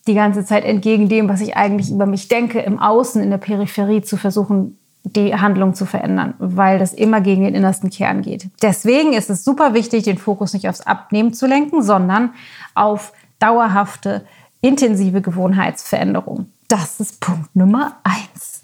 die 0.07 0.15
ganze 0.15 0.45
Zeit 0.45 0.65
entgegen 0.65 1.09
dem, 1.09 1.29
was 1.29 1.41
ich 1.41 1.57
eigentlich 1.57 1.91
über 1.91 2.07
mich 2.07 2.29
denke, 2.29 2.61
im 2.61 2.79
Außen, 2.79 3.23
in 3.23 3.31
der 3.31 3.39
Peripherie 3.39 4.03
zu 4.03 4.17
versuchen, 4.17 4.79
die 5.05 5.35
Handlung 5.35 5.75
zu 5.75 5.85
verändern, 5.85 6.35
weil 6.39 6.79
das 6.79 6.93
immer 6.93 7.21
gegen 7.21 7.45
den 7.45 7.55
innersten 7.55 7.91
Kern 7.91 8.23
geht. 8.23 8.49
Deswegen 8.63 9.13
ist 9.13 9.31
es 9.31 9.45
super 9.45 9.75
wichtig, 9.75 10.05
den 10.05 10.19
Fokus 10.19 10.53
nicht 10.53 10.69
aufs 10.69 10.81
Abnehmen 10.81 11.35
zu 11.35 11.47
lenken, 11.47 11.83
sondern 11.83 12.35
auf 12.75 13.13
dauerhafte, 13.39 14.25
intensive 14.61 15.21
Gewohnheitsveränderung. 15.21 16.47
Das 16.69 17.01
ist 17.01 17.21
Punkt 17.21 17.55
Nummer 17.57 17.97
eins. 18.05 18.63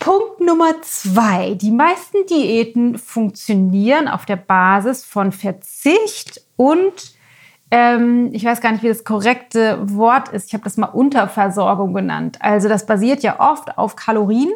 Punkt 0.00 0.40
Nummer 0.40 0.74
zwei. 0.82 1.54
Die 1.54 1.70
meisten 1.70 2.26
Diäten 2.28 2.98
funktionieren 2.98 4.08
auf 4.08 4.26
der 4.26 4.36
Basis 4.36 5.04
von 5.04 5.32
Verzicht 5.32 6.42
und 6.56 7.14
ähm, 7.76 8.28
ich 8.32 8.44
weiß 8.44 8.60
gar 8.60 8.70
nicht, 8.70 8.84
wie 8.84 8.88
das 8.88 9.02
korrekte 9.02 9.78
Wort 9.82 10.28
ist. 10.28 10.46
Ich 10.46 10.54
habe 10.54 10.62
das 10.62 10.76
mal 10.76 10.86
Unterversorgung 10.86 11.92
genannt. 11.92 12.36
Also 12.38 12.68
das 12.68 12.86
basiert 12.86 13.24
ja 13.24 13.40
oft 13.40 13.76
auf 13.76 13.96
Kalorien 13.96 14.52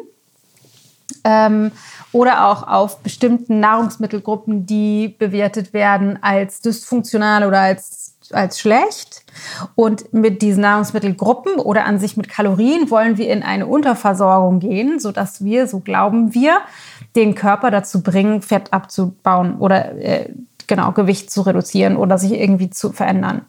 ähm, 1.25 1.73
oder 2.13 2.47
auch 2.47 2.65
auf 2.65 2.99
bestimmten 2.99 3.59
Nahrungsmittelgruppen, 3.59 4.65
die 4.65 5.09
bewertet 5.19 5.73
werden 5.73 6.17
als 6.21 6.61
dysfunktional 6.61 7.45
oder 7.45 7.59
als, 7.59 8.15
als 8.31 8.57
schlecht. 8.57 9.25
Und 9.75 10.13
mit 10.13 10.41
diesen 10.41 10.61
Nahrungsmittelgruppen 10.61 11.59
oder 11.59 11.83
an 11.83 11.99
sich 11.99 12.15
mit 12.15 12.29
Kalorien 12.29 12.89
wollen 12.89 13.17
wir 13.17 13.29
in 13.29 13.43
eine 13.43 13.67
Unterversorgung 13.67 14.61
gehen, 14.61 14.97
sodass 14.97 15.43
wir, 15.43 15.67
so 15.67 15.81
glauben 15.81 16.33
wir, 16.33 16.59
den 17.17 17.35
Körper 17.35 17.69
dazu 17.69 18.01
bringen, 18.01 18.41
Fett 18.41 18.71
abzubauen 18.71 19.57
oder 19.57 19.97
äh, 19.97 20.29
genau 20.69 20.93
Gewicht 20.93 21.29
zu 21.29 21.41
reduzieren 21.41 21.97
oder 21.97 22.17
sich 22.17 22.31
irgendwie 22.31 22.69
zu 22.69 22.93
verändern. 22.93 23.41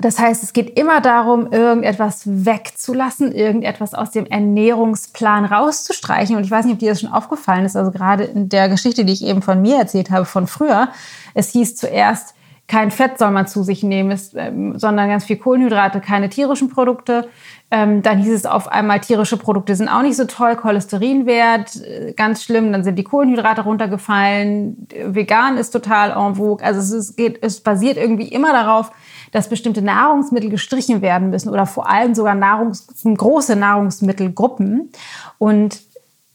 Das 0.00 0.18
heißt, 0.18 0.42
es 0.42 0.52
geht 0.54 0.78
immer 0.78 1.00
darum, 1.00 1.52
irgendetwas 1.52 2.22
wegzulassen, 2.24 3.32
irgendetwas 3.32 3.92
aus 3.92 4.10
dem 4.12 4.24
Ernährungsplan 4.24 5.44
rauszustreichen. 5.44 6.36
Und 6.36 6.44
ich 6.44 6.50
weiß 6.50 6.64
nicht, 6.64 6.74
ob 6.74 6.78
dir 6.78 6.90
das 6.90 7.00
schon 7.00 7.12
aufgefallen 7.12 7.66
ist. 7.66 7.76
Also 7.76 7.90
gerade 7.90 8.24
in 8.24 8.48
der 8.48 8.68
Geschichte, 8.70 9.04
die 9.04 9.12
ich 9.12 9.24
eben 9.24 9.42
von 9.42 9.60
mir 9.60 9.76
erzählt 9.76 10.10
habe, 10.10 10.24
von 10.24 10.46
früher. 10.46 10.88
Es 11.34 11.50
hieß 11.50 11.76
zuerst, 11.76 12.34
kein 12.70 12.92
Fett 12.92 13.18
soll 13.18 13.32
man 13.32 13.48
zu 13.48 13.64
sich 13.64 13.82
nehmen, 13.82 14.16
ähm, 14.36 14.78
sondern 14.78 15.08
ganz 15.08 15.24
viel 15.24 15.38
Kohlenhydrate, 15.38 16.00
keine 16.00 16.28
tierischen 16.28 16.68
Produkte. 16.68 17.28
Ähm, 17.72 18.02
dann 18.02 18.18
hieß 18.18 18.32
es 18.32 18.46
auf 18.46 18.68
einmal, 18.68 19.00
tierische 19.00 19.36
Produkte 19.36 19.74
sind 19.74 19.88
auch 19.88 20.02
nicht 20.02 20.16
so 20.16 20.24
toll, 20.24 20.54
Cholesterinwert, 20.54 21.82
äh, 21.82 22.12
ganz 22.12 22.44
schlimm. 22.44 22.70
Dann 22.70 22.84
sind 22.84 22.94
die 22.94 23.02
Kohlenhydrate 23.02 23.62
runtergefallen. 23.62 24.86
Vegan 25.04 25.56
ist 25.56 25.72
total 25.72 26.10
en 26.12 26.36
vogue. 26.36 26.64
Also 26.64 26.78
es, 26.78 26.92
ist, 26.92 27.16
geht, 27.16 27.42
es 27.42 27.60
basiert 27.60 27.96
irgendwie 27.96 28.28
immer 28.28 28.52
darauf, 28.52 28.92
dass 29.32 29.48
bestimmte 29.48 29.82
Nahrungsmittel 29.82 30.48
gestrichen 30.48 31.02
werden 31.02 31.30
müssen 31.30 31.48
oder 31.48 31.66
vor 31.66 31.90
allem 31.90 32.14
sogar 32.14 32.36
Nahrungs 32.36 32.86
große 33.02 33.56
Nahrungsmittelgruppen. 33.56 34.92
Und 35.38 35.80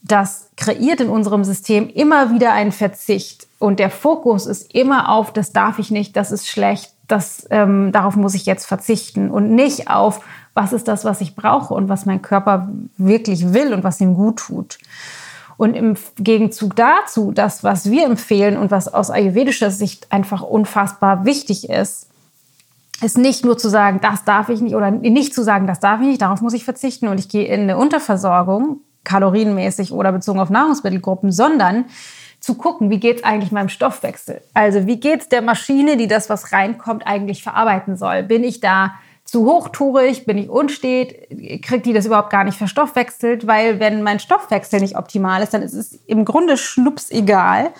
das 0.06 0.50
kreiert 0.56 1.00
in 1.00 1.08
unserem 1.08 1.44
System 1.44 1.88
immer 1.88 2.32
wieder 2.32 2.52
einen 2.52 2.72
Verzicht. 2.72 3.46
Und 3.58 3.78
der 3.78 3.90
Fokus 3.90 4.46
ist 4.46 4.74
immer 4.74 5.10
auf, 5.10 5.32
das 5.32 5.52
darf 5.52 5.78
ich 5.78 5.90
nicht, 5.90 6.16
das 6.16 6.30
ist 6.30 6.48
schlecht, 6.48 6.92
das, 7.08 7.46
ähm, 7.50 7.92
darauf 7.92 8.16
muss 8.16 8.34
ich 8.34 8.46
jetzt 8.46 8.66
verzichten. 8.66 9.30
Und 9.30 9.54
nicht 9.54 9.90
auf, 9.90 10.20
was 10.54 10.72
ist 10.72 10.88
das, 10.88 11.04
was 11.04 11.20
ich 11.20 11.34
brauche 11.34 11.74
und 11.74 11.88
was 11.88 12.06
mein 12.06 12.22
Körper 12.22 12.68
wirklich 12.96 13.52
will 13.52 13.72
und 13.72 13.84
was 13.84 14.00
ihm 14.00 14.14
gut 14.14 14.38
tut. 14.38 14.78
Und 15.56 15.74
im 15.74 15.96
Gegenzug 16.18 16.76
dazu, 16.76 17.32
das, 17.32 17.64
was 17.64 17.90
wir 17.90 18.04
empfehlen 18.04 18.58
und 18.58 18.70
was 18.70 18.92
aus 18.92 19.10
ayurvedischer 19.10 19.70
Sicht 19.70 20.12
einfach 20.12 20.42
unfassbar 20.42 21.24
wichtig 21.24 21.68
ist, 21.70 22.08
ist 23.02 23.18
nicht 23.18 23.44
nur 23.44 23.58
zu 23.58 23.68
sagen, 23.68 24.00
das 24.00 24.24
darf 24.24 24.48
ich 24.48 24.60
nicht 24.60 24.74
oder 24.74 24.90
nicht 24.90 25.34
zu 25.34 25.42
sagen, 25.42 25.66
das 25.66 25.80
darf 25.80 26.00
ich 26.00 26.06
nicht, 26.06 26.22
darauf 26.22 26.40
muss 26.40 26.54
ich 26.54 26.64
verzichten 26.64 27.08
und 27.08 27.18
ich 27.18 27.28
gehe 27.28 27.46
in 27.46 27.62
eine 27.62 27.76
Unterversorgung, 27.76 28.80
kalorienmäßig 29.06 29.92
oder 29.92 30.12
bezogen 30.12 30.40
auf 30.40 30.50
Nahrungsmittelgruppen, 30.50 31.32
sondern 31.32 31.86
zu 32.40 32.54
gucken, 32.54 32.90
wie 32.90 33.00
geht 33.00 33.18
es 33.18 33.24
eigentlich 33.24 33.50
meinem 33.50 33.70
Stoffwechsel? 33.70 34.42
Also 34.52 34.86
wie 34.86 35.00
geht 35.00 35.22
es 35.22 35.28
der 35.28 35.42
Maschine, 35.42 35.96
die 35.96 36.06
das, 36.06 36.28
was 36.28 36.52
reinkommt, 36.52 37.06
eigentlich 37.06 37.42
verarbeiten 37.42 37.96
soll? 37.96 38.22
Bin 38.22 38.44
ich 38.44 38.60
da 38.60 38.92
zu 39.24 39.46
hochtourig, 39.46 40.26
bin 40.26 40.38
ich 40.38 40.48
unstet, 40.48 41.12
kriegt 41.62 41.86
die 41.86 41.92
das 41.92 42.06
überhaupt 42.06 42.30
gar 42.30 42.44
nicht 42.44 42.58
verstoffwechselt? 42.58 43.46
Weil 43.46 43.80
wenn 43.80 44.02
mein 44.02 44.20
Stoffwechsel 44.20 44.80
nicht 44.80 44.96
optimal 44.96 45.42
ist, 45.42 45.54
dann 45.54 45.62
ist 45.62 45.74
es 45.74 45.94
im 46.06 46.24
Grunde 46.24 46.56
schnups 46.56 47.10
egal, 47.10 47.70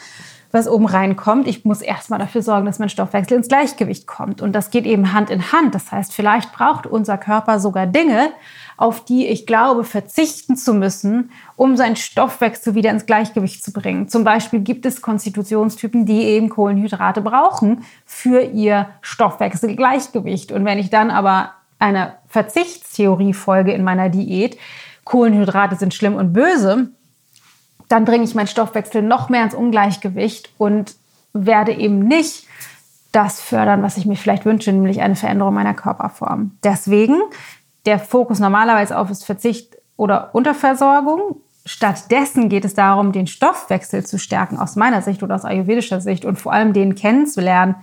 was 0.50 0.68
oben 0.68 0.86
reinkommt. 0.86 1.46
Ich 1.46 1.64
muss 1.64 1.82
erstmal 1.82 2.18
dafür 2.18 2.42
sorgen, 2.42 2.66
dass 2.66 2.78
mein 2.78 2.88
Stoffwechsel 2.88 3.36
ins 3.36 3.48
Gleichgewicht 3.48 4.06
kommt. 4.06 4.42
Und 4.42 4.52
das 4.52 4.70
geht 4.70 4.86
eben 4.86 5.12
Hand 5.12 5.30
in 5.30 5.52
Hand. 5.52 5.74
Das 5.74 5.92
heißt, 5.92 6.12
vielleicht 6.12 6.52
braucht 6.52 6.86
unser 6.86 7.18
Körper 7.18 7.60
sogar 7.60 7.86
Dinge, 7.86 8.30
auf 8.76 9.04
die 9.04 9.26
ich 9.26 9.46
glaube, 9.46 9.84
verzichten 9.84 10.56
zu 10.56 10.74
müssen, 10.74 11.30
um 11.56 11.76
seinen 11.76 11.96
Stoffwechsel 11.96 12.74
wieder 12.74 12.90
ins 12.90 13.06
Gleichgewicht 13.06 13.64
zu 13.64 13.72
bringen. 13.72 14.08
Zum 14.08 14.24
Beispiel 14.24 14.60
gibt 14.60 14.84
es 14.86 15.00
Konstitutionstypen, 15.00 16.04
die 16.04 16.22
eben 16.22 16.48
Kohlenhydrate 16.48 17.22
brauchen 17.22 17.84
für 18.04 18.40
ihr 18.40 18.88
Stoffwechselgleichgewicht. 19.00 20.52
Und 20.52 20.64
wenn 20.64 20.78
ich 20.78 20.90
dann 20.90 21.10
aber 21.10 21.52
einer 21.78 22.18
Verzichtstheorie 22.28 23.32
folge 23.32 23.72
in 23.72 23.84
meiner 23.84 24.08
Diät, 24.08 24.58
Kohlenhydrate 25.04 25.76
sind 25.76 25.94
schlimm 25.94 26.14
und 26.14 26.32
böse, 26.32 26.90
dann 27.88 28.04
bringe 28.04 28.24
ich 28.24 28.34
meinen 28.34 28.48
Stoffwechsel 28.48 29.02
noch 29.02 29.28
mehr 29.28 29.44
ins 29.44 29.54
Ungleichgewicht 29.54 30.50
und 30.58 30.96
werde 31.32 31.72
eben 31.72 32.00
nicht 32.00 32.46
das 33.12 33.40
fördern, 33.40 33.82
was 33.82 33.96
ich 33.96 34.04
mir 34.04 34.16
vielleicht 34.16 34.44
wünsche, 34.44 34.72
nämlich 34.72 35.00
eine 35.00 35.16
Veränderung 35.16 35.54
meiner 35.54 35.74
Körperform. 35.74 36.58
Deswegen 36.62 37.16
der 37.86 37.98
Fokus 37.98 38.38
normalerweise 38.38 38.98
auf 38.98 39.10
ist 39.10 39.24
Verzicht 39.24 39.76
oder 39.96 40.34
Unterversorgung. 40.34 41.40
Stattdessen 41.64 42.48
geht 42.48 42.64
es 42.64 42.74
darum, 42.74 43.12
den 43.12 43.26
Stoffwechsel 43.26 44.04
zu 44.04 44.18
stärken, 44.18 44.58
aus 44.58 44.76
meiner 44.76 45.02
Sicht 45.02 45.22
oder 45.22 45.34
aus 45.34 45.44
ayurvedischer 45.44 46.00
Sicht 46.00 46.24
und 46.24 46.36
vor 46.36 46.52
allem 46.52 46.72
den 46.72 46.94
kennenzulernen. 46.94 47.76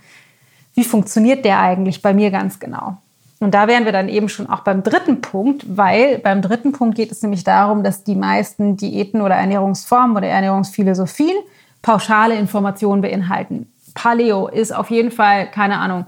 Wie 0.74 0.84
funktioniert 0.84 1.44
der 1.44 1.60
eigentlich 1.60 2.00
bei 2.00 2.14
mir 2.14 2.30
ganz 2.30 2.58
genau? 2.58 2.96
Und 3.40 3.52
da 3.52 3.68
wären 3.68 3.84
wir 3.84 3.92
dann 3.92 4.08
eben 4.08 4.28
schon 4.28 4.48
auch 4.48 4.60
beim 4.60 4.82
dritten 4.82 5.20
Punkt, 5.20 5.76
weil 5.76 6.18
beim 6.18 6.40
dritten 6.40 6.72
Punkt 6.72 6.96
geht 6.96 7.12
es 7.12 7.20
nämlich 7.22 7.44
darum, 7.44 7.82
dass 7.82 8.04
die 8.04 8.14
meisten 8.14 8.76
Diäten 8.76 9.20
oder 9.20 9.34
Ernährungsformen 9.34 10.16
oder 10.16 10.28
Ernährungsphilosophien 10.28 11.36
pauschale 11.82 12.36
Informationen 12.36 13.02
beinhalten. 13.02 13.70
Paleo 13.92 14.48
ist 14.48 14.74
auf 14.74 14.90
jeden 14.90 15.10
Fall, 15.10 15.50
keine 15.50 15.78
Ahnung, 15.78 16.06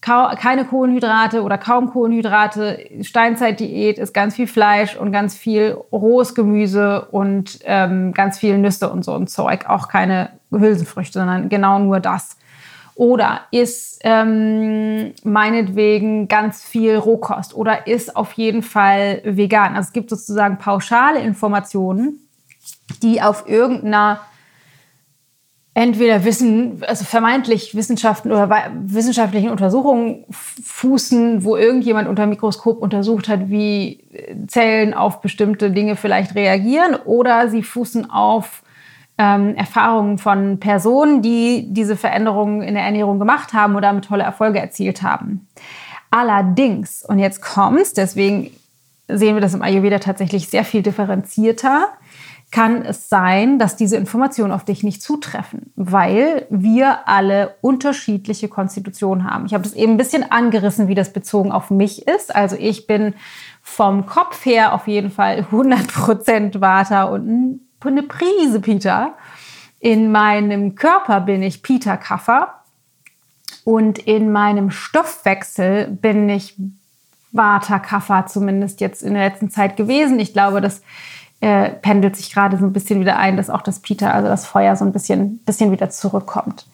keine 0.00 0.64
Kohlenhydrate 0.64 1.42
oder 1.42 1.58
kaum 1.58 1.90
Kohlenhydrate. 1.90 2.78
Steinzeitdiät 3.02 3.98
ist 3.98 4.14
ganz 4.14 4.36
viel 4.36 4.46
Fleisch 4.46 4.96
und 4.96 5.10
ganz 5.12 5.36
viel 5.36 5.76
rohes 5.92 6.34
Gemüse 6.34 7.06
und 7.10 7.58
ähm, 7.64 8.12
ganz 8.12 8.38
viel 8.38 8.58
Nüsse 8.58 8.90
und 8.90 9.04
so 9.04 9.14
ein 9.14 9.26
Zeug. 9.26 9.68
Auch 9.68 9.88
keine 9.88 10.30
Hülsenfrüchte, 10.50 11.18
sondern 11.18 11.48
genau 11.48 11.78
nur 11.80 12.00
das. 12.00 12.36
Oder 12.94 13.42
ist 13.52 14.00
ähm, 14.02 15.12
meinetwegen 15.22 16.26
ganz 16.26 16.64
viel 16.64 16.96
Rohkost 16.96 17.54
oder 17.54 17.86
ist 17.86 18.16
auf 18.16 18.32
jeden 18.32 18.62
Fall 18.62 19.20
vegan. 19.24 19.76
Also 19.76 19.88
es 19.88 19.92
gibt 19.92 20.10
sozusagen 20.10 20.58
pauschale 20.58 21.20
Informationen, 21.20 22.28
die 23.02 23.22
auf 23.22 23.48
irgendeiner 23.48 24.20
entweder 25.78 26.24
Wissen, 26.24 26.82
also 26.88 27.04
vermeintlich 27.04 27.76
Wissenschaften 27.76 28.32
oder 28.32 28.72
wissenschaftlichen 28.82 29.48
Untersuchungen 29.48 30.24
fußen, 30.28 31.44
wo 31.44 31.56
irgendjemand 31.56 32.08
unter 32.08 32.26
Mikroskop 32.26 32.82
untersucht 32.82 33.28
hat, 33.28 33.48
wie 33.48 34.04
Zellen 34.48 34.92
auf 34.92 35.20
bestimmte 35.20 35.70
Dinge 35.70 35.94
vielleicht 35.94 36.34
reagieren, 36.34 36.96
oder 37.04 37.48
sie 37.48 37.62
fußen 37.62 38.10
auf 38.10 38.64
ähm, 39.18 39.54
Erfahrungen 39.54 40.18
von 40.18 40.58
Personen, 40.58 41.22
die 41.22 41.68
diese 41.68 41.94
Veränderungen 41.94 42.62
in 42.62 42.74
der 42.74 42.82
Ernährung 42.82 43.20
gemacht 43.20 43.52
haben 43.52 43.76
oder 43.76 43.86
damit 43.86 44.06
tolle 44.06 44.24
Erfolge 44.24 44.58
erzielt 44.58 45.04
haben. 45.04 45.46
Allerdings, 46.10 47.04
und 47.06 47.20
jetzt 47.20 47.40
kommt's, 47.40 47.92
deswegen 47.92 48.50
sehen 49.06 49.36
wir 49.36 49.40
das 49.40 49.54
im 49.54 49.62
Ayurveda 49.62 50.00
tatsächlich 50.00 50.48
sehr 50.48 50.64
viel 50.64 50.82
differenzierter, 50.82 51.86
kann 52.50 52.82
es 52.82 53.10
sein, 53.10 53.58
dass 53.58 53.76
diese 53.76 53.96
Informationen 53.96 54.52
auf 54.52 54.64
dich 54.64 54.82
nicht 54.82 55.02
zutreffen, 55.02 55.70
weil 55.76 56.46
wir 56.48 57.06
alle 57.06 57.56
unterschiedliche 57.60 58.48
Konstitutionen 58.48 59.24
haben. 59.30 59.44
Ich 59.44 59.52
habe 59.52 59.64
das 59.64 59.74
eben 59.74 59.92
ein 59.92 59.98
bisschen 59.98 60.30
angerissen, 60.30 60.88
wie 60.88 60.94
das 60.94 61.12
bezogen 61.12 61.52
auf 61.52 61.70
mich 61.70 62.08
ist. 62.08 62.34
Also 62.34 62.56
ich 62.58 62.86
bin 62.86 63.14
vom 63.60 64.06
Kopf 64.06 64.46
her 64.46 64.72
auf 64.72 64.88
jeden 64.88 65.10
Fall 65.10 65.46
100% 65.52 66.60
Vata 66.60 67.04
und 67.04 67.60
eine 67.84 68.02
Prise 68.02 68.60
Peter. 68.60 69.14
In 69.78 70.10
meinem 70.10 70.74
Körper 70.74 71.20
bin 71.20 71.42
ich 71.42 71.62
Peter 71.62 71.96
Kaffer 71.96 72.54
Und 73.64 73.98
in 73.98 74.32
meinem 74.32 74.70
Stoffwechsel 74.70 75.88
bin 75.88 76.28
ich 76.30 76.56
Vata 77.30 77.78
Kapha 77.78 78.26
zumindest 78.26 78.80
jetzt 78.80 79.02
in 79.02 79.14
der 79.14 79.28
letzten 79.28 79.50
Zeit 79.50 79.76
gewesen. 79.76 80.18
Ich 80.18 80.32
glaube, 80.32 80.60
das 80.60 80.80
äh, 81.40 81.70
pendelt 81.70 82.16
sich 82.16 82.32
gerade 82.32 82.56
so 82.56 82.64
ein 82.64 82.72
bisschen 82.72 83.00
wieder 83.00 83.18
ein, 83.18 83.36
dass 83.36 83.50
auch 83.50 83.62
das 83.62 83.80
Peter, 83.80 84.12
also 84.12 84.28
das 84.28 84.46
Feuer, 84.46 84.74
so 84.76 84.84
ein 84.84 84.92
bisschen, 84.92 85.38
bisschen 85.38 85.70
wieder 85.70 85.90
zurückkommt. 85.90 86.66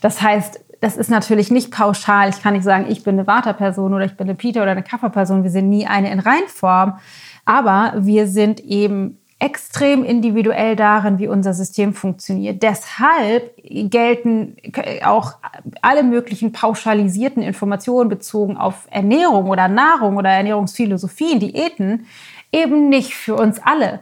Das 0.00 0.20
heißt, 0.20 0.60
das 0.80 0.96
ist 0.96 1.10
natürlich 1.10 1.50
nicht 1.50 1.70
pauschal. 1.70 2.30
Ich 2.30 2.42
kann 2.42 2.54
nicht 2.54 2.64
sagen, 2.64 2.86
ich 2.88 3.04
bin 3.04 3.18
eine 3.18 3.26
Vata-Person 3.26 3.92
oder 3.94 4.04
ich 4.04 4.16
bin 4.16 4.28
eine 4.28 4.34
Peter 4.34 4.62
oder 4.62 4.72
eine 4.72 4.82
Kapha-Person. 4.82 5.42
Wir 5.42 5.50
sind 5.50 5.68
nie 5.68 5.86
eine 5.86 6.10
in 6.10 6.20
Reinform. 6.20 6.98
Aber 7.44 7.94
wir 7.96 8.26
sind 8.26 8.60
eben 8.60 9.18
extrem 9.38 10.04
individuell 10.04 10.76
darin, 10.76 11.18
wie 11.18 11.26
unser 11.26 11.54
System 11.54 11.94
funktioniert. 11.94 12.62
Deshalb 12.62 13.54
gelten 13.64 14.56
auch 15.02 15.32
alle 15.80 16.02
möglichen 16.02 16.52
pauschalisierten 16.52 17.42
Informationen 17.42 18.10
bezogen 18.10 18.58
auf 18.58 18.86
Ernährung 18.90 19.48
oder 19.48 19.66
Nahrung 19.68 20.16
oder 20.18 20.28
Ernährungsphilosophien, 20.28 21.40
Diäten 21.40 22.06
eben 22.52 22.88
nicht 22.88 23.14
für 23.14 23.34
uns 23.34 23.60
alle 23.62 24.00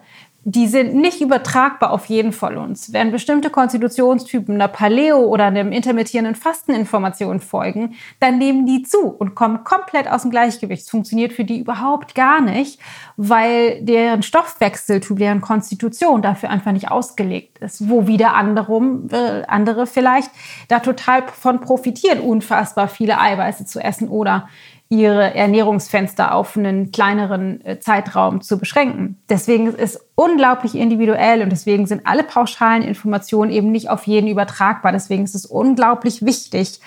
die 0.51 0.67
sind 0.67 0.95
nicht 0.95 1.21
übertragbar 1.21 1.91
auf 1.91 2.07
jeden 2.07 2.33
von 2.33 2.57
uns. 2.57 2.93
Wenn 2.95 3.11
bestimmte 3.11 3.51
Konstitutionstypen 3.51 4.55
einer 4.55 4.69
Paleo 4.69 5.19
oder 5.19 5.45
einem 5.45 5.73
intermittierenden 5.73 6.35
Fasteninformation 6.35 7.41
folgen, 7.41 7.97
dann 8.19 8.39
nehmen 8.39 8.65
die 8.65 8.83
zu 8.83 9.09
und 9.09 9.35
kommen 9.35 9.63
komplett 9.65 10.09
aus 10.09 10.23
dem 10.23 10.31
Gleichgewicht. 10.31 10.85
Es 10.85 10.91
funktioniert 10.91 11.35
für 11.35 11.45
die 11.45 11.59
überhaupt 11.59 12.15
gar 12.15 12.41
nicht, 12.41 12.81
weil 13.19 13.83
deren 13.83 14.23
Stoffwechseltyp, 14.23 15.19
deren 15.19 15.43
Konstitution 15.43 16.23
dafür 16.23 16.49
einfach 16.49 16.73
nicht 16.73 16.91
ausgelegt 16.91 17.59
ist. 17.59 17.91
Wo 17.91 18.07
wieder 18.07 18.35
anderem, 18.35 19.09
äh, 19.13 19.43
andere 19.47 19.87
vielleicht 19.87 20.31
da 20.69 20.79
total 20.79 21.25
von 21.29 21.61
profitieren, 21.61 22.21
unfassbar 22.21 22.89
viele 22.89 23.21
Eiweiße 23.21 23.67
zu 23.67 23.81
essen 23.81 24.09
oder 24.09 24.49
ihre 24.91 25.35
Ernährungsfenster 25.35 26.35
auf 26.35 26.57
einen 26.57 26.93
kleineren 26.93 27.65
äh, 27.65 27.79
Zeitraum 27.79 28.41
zu 28.41 28.59
beschränken. 28.59 29.19
Deswegen 29.29 29.67
ist 29.67 29.79
es 29.79 30.07
unglaublich 30.15 30.75
individuell 30.75 31.43
und 31.43 31.51
deswegen 31.51 31.87
sind 31.87 32.07
alle 32.07 32.23
pauschalen 32.23 32.83
Informationen 32.83 33.51
eben 33.51 33.71
nicht 33.71 33.91
auf 33.91 34.07
jeden 34.07 34.29
übertragbar. 34.29 34.93
Deswegen 34.93 35.25
ist 35.25 35.35
es 35.35 35.45
unglaublich 35.45 36.25
wichtig, 36.25 36.81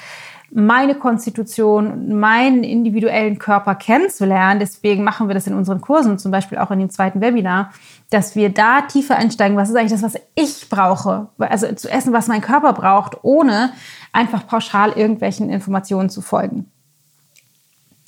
meine 0.53 0.95
Konstitution, 0.95 2.19
meinen 2.19 2.63
individuellen 2.63 3.37
Körper 3.39 3.75
kennenzulernen. 3.75 4.59
Deswegen 4.59 5.03
machen 5.03 5.29
wir 5.29 5.33
das 5.33 5.47
in 5.47 5.53
unseren 5.53 5.79
Kursen, 5.79 6.19
zum 6.19 6.31
Beispiel 6.31 6.57
auch 6.57 6.71
in 6.71 6.79
dem 6.79 6.89
zweiten 6.89 7.21
Webinar, 7.21 7.71
dass 8.09 8.35
wir 8.35 8.49
da 8.49 8.81
tiefer 8.81 9.15
einsteigen. 9.15 9.55
Was 9.55 9.69
ist 9.69 9.75
eigentlich 9.75 9.93
das, 9.93 10.03
was 10.03 10.21
ich 10.35 10.69
brauche? 10.69 11.29
Also 11.37 11.71
zu 11.73 11.89
essen, 11.89 12.11
was 12.11 12.27
mein 12.27 12.41
Körper 12.41 12.73
braucht, 12.73 13.23
ohne 13.23 13.71
einfach 14.11 14.45
pauschal 14.45 14.91
irgendwelchen 14.91 15.49
Informationen 15.49 16.09
zu 16.09 16.21
folgen. 16.21 16.69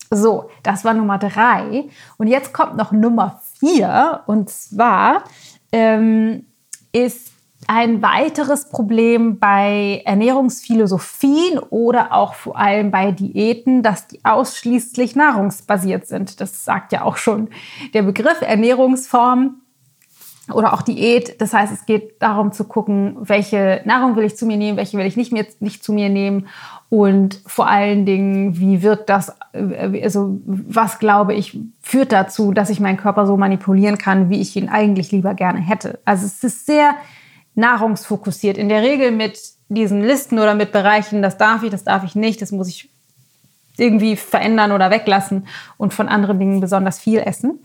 So, 0.09 0.49
das 0.61 0.85
war 0.85 0.93
Nummer 0.93 1.17
drei. 1.17 1.89
Und 2.17 2.27
jetzt 2.27 2.53
kommt 2.53 2.77
noch 2.77 2.91
Nummer 2.91 3.41
vier. 3.59 4.21
Und 4.27 4.49
zwar 4.49 5.23
ähm, 5.71 6.45
ist 6.91 7.33
ein 7.67 8.01
weiteres 8.01 8.69
Problem 8.69 9.39
bei 9.39 10.01
Ernährungsphilosophien 10.05 11.59
oder 11.59 12.13
auch 12.13 12.33
vor 12.33 12.57
allem 12.57 12.91
bei 12.91 13.11
Diäten, 13.11 13.83
dass 13.83 14.07
die 14.07 14.23
ausschließlich 14.23 15.15
nahrungsbasiert 15.15 16.05
sind. 16.07 16.41
Das 16.41 16.65
sagt 16.65 16.91
ja 16.91 17.03
auch 17.03 17.17
schon 17.17 17.49
der 17.93 18.03
Begriff 18.03 18.41
Ernährungsform 18.41 19.62
oder 20.51 20.73
auch 20.73 20.81
Diät. 20.81 21.39
Das 21.39 21.53
heißt, 21.53 21.71
es 21.71 21.85
geht 21.85 22.21
darum 22.21 22.51
zu 22.51 22.65
gucken, 22.65 23.15
welche 23.19 23.81
Nahrung 23.85 24.15
will 24.15 24.25
ich 24.25 24.35
zu 24.35 24.45
mir 24.45 24.57
nehmen, 24.57 24.77
welche 24.77 24.97
will 24.97 25.05
ich 25.05 25.15
nicht, 25.15 25.31
mehr, 25.31 25.45
nicht 25.59 25.83
zu 25.83 25.93
mir 25.93 26.09
nehmen 26.09 26.47
und 26.89 27.39
vor 27.45 27.67
allen 27.67 28.05
Dingen, 28.05 28.59
wie 28.59 28.83
wirkt 28.83 29.09
das, 29.09 29.35
äh, 29.53 30.03
also 30.03 30.39
was 30.45 30.99
glaube 30.99 31.33
ich, 31.33 31.57
führt 31.81 32.11
dazu, 32.11 32.51
dass 32.51 32.69
ich 32.69 32.79
meinen 32.79 32.97
Körper 32.97 33.25
so 33.25 33.37
manipulieren 33.37 33.97
kann, 33.97 34.29
wie 34.29 34.41
ich 34.41 34.55
ihn 34.55 34.69
eigentlich 34.69 35.11
lieber 35.11 35.33
gerne 35.33 35.59
hätte. 35.59 35.99
Also 36.05 36.25
es 36.25 36.43
ist 36.43 36.65
sehr 36.65 36.95
nahrungsfokussiert. 37.55 38.57
In 38.57 38.69
der 38.69 38.83
Regel 38.83 39.11
mit 39.11 39.39
diesen 39.69 40.01
Listen 40.01 40.39
oder 40.39 40.55
mit 40.55 40.71
Bereichen, 40.71 41.21
das 41.21 41.37
darf 41.37 41.63
ich, 41.63 41.71
das 41.71 41.83
darf 41.83 42.03
ich 42.03 42.15
nicht, 42.15 42.41
das 42.41 42.51
muss 42.51 42.67
ich 42.67 42.89
irgendwie 43.77 44.15
verändern 44.15 44.71
oder 44.71 44.91
weglassen 44.91 45.47
und 45.77 45.93
von 45.93 46.07
anderen 46.07 46.37
Dingen 46.37 46.59
besonders 46.59 46.99
viel 46.99 47.19
essen. 47.19 47.59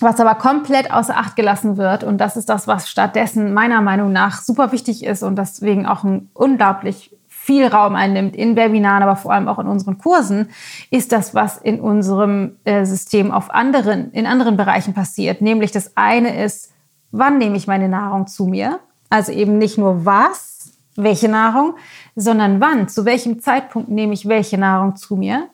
Was 0.00 0.20
aber 0.20 0.36
komplett 0.36 0.92
außer 0.92 1.16
Acht 1.16 1.34
gelassen 1.34 1.76
wird, 1.76 2.04
und 2.04 2.18
das 2.18 2.36
ist 2.36 2.48
das, 2.48 2.68
was 2.68 2.88
stattdessen 2.88 3.52
meiner 3.52 3.80
Meinung 3.80 4.12
nach 4.12 4.42
super 4.42 4.70
wichtig 4.70 5.04
ist 5.04 5.22
und 5.22 5.36
deswegen 5.36 5.86
auch 5.86 6.04
ein 6.04 6.30
unglaublich 6.34 7.16
viel 7.26 7.66
Raum 7.66 7.94
einnimmt 7.94 8.36
in 8.36 8.56
Webinaren, 8.56 9.02
aber 9.02 9.16
vor 9.16 9.32
allem 9.32 9.48
auch 9.48 9.58
in 9.58 9.66
unseren 9.66 9.96
Kursen, 9.96 10.50
ist 10.90 11.12
das, 11.12 11.34
was 11.34 11.56
in 11.56 11.80
unserem 11.80 12.56
äh, 12.64 12.84
System 12.84 13.30
auf 13.30 13.50
anderen, 13.50 14.12
in 14.12 14.26
anderen 14.26 14.58
Bereichen 14.58 14.92
passiert. 14.92 15.40
Nämlich 15.40 15.72
das 15.72 15.96
eine 15.96 16.44
ist, 16.44 16.72
wann 17.10 17.38
nehme 17.38 17.56
ich 17.56 17.66
meine 17.66 17.88
Nahrung 17.88 18.26
zu 18.26 18.46
mir? 18.46 18.80
Also 19.08 19.32
eben 19.32 19.56
nicht 19.56 19.78
nur 19.78 20.04
was, 20.04 20.72
welche 20.94 21.28
Nahrung, 21.28 21.74
sondern 22.14 22.60
wann, 22.60 22.88
zu 22.88 23.06
welchem 23.06 23.40
Zeitpunkt 23.40 23.88
nehme 23.88 24.12
ich 24.12 24.28
welche 24.28 24.58
Nahrung 24.58 24.96
zu 24.96 25.16
mir? 25.16 25.48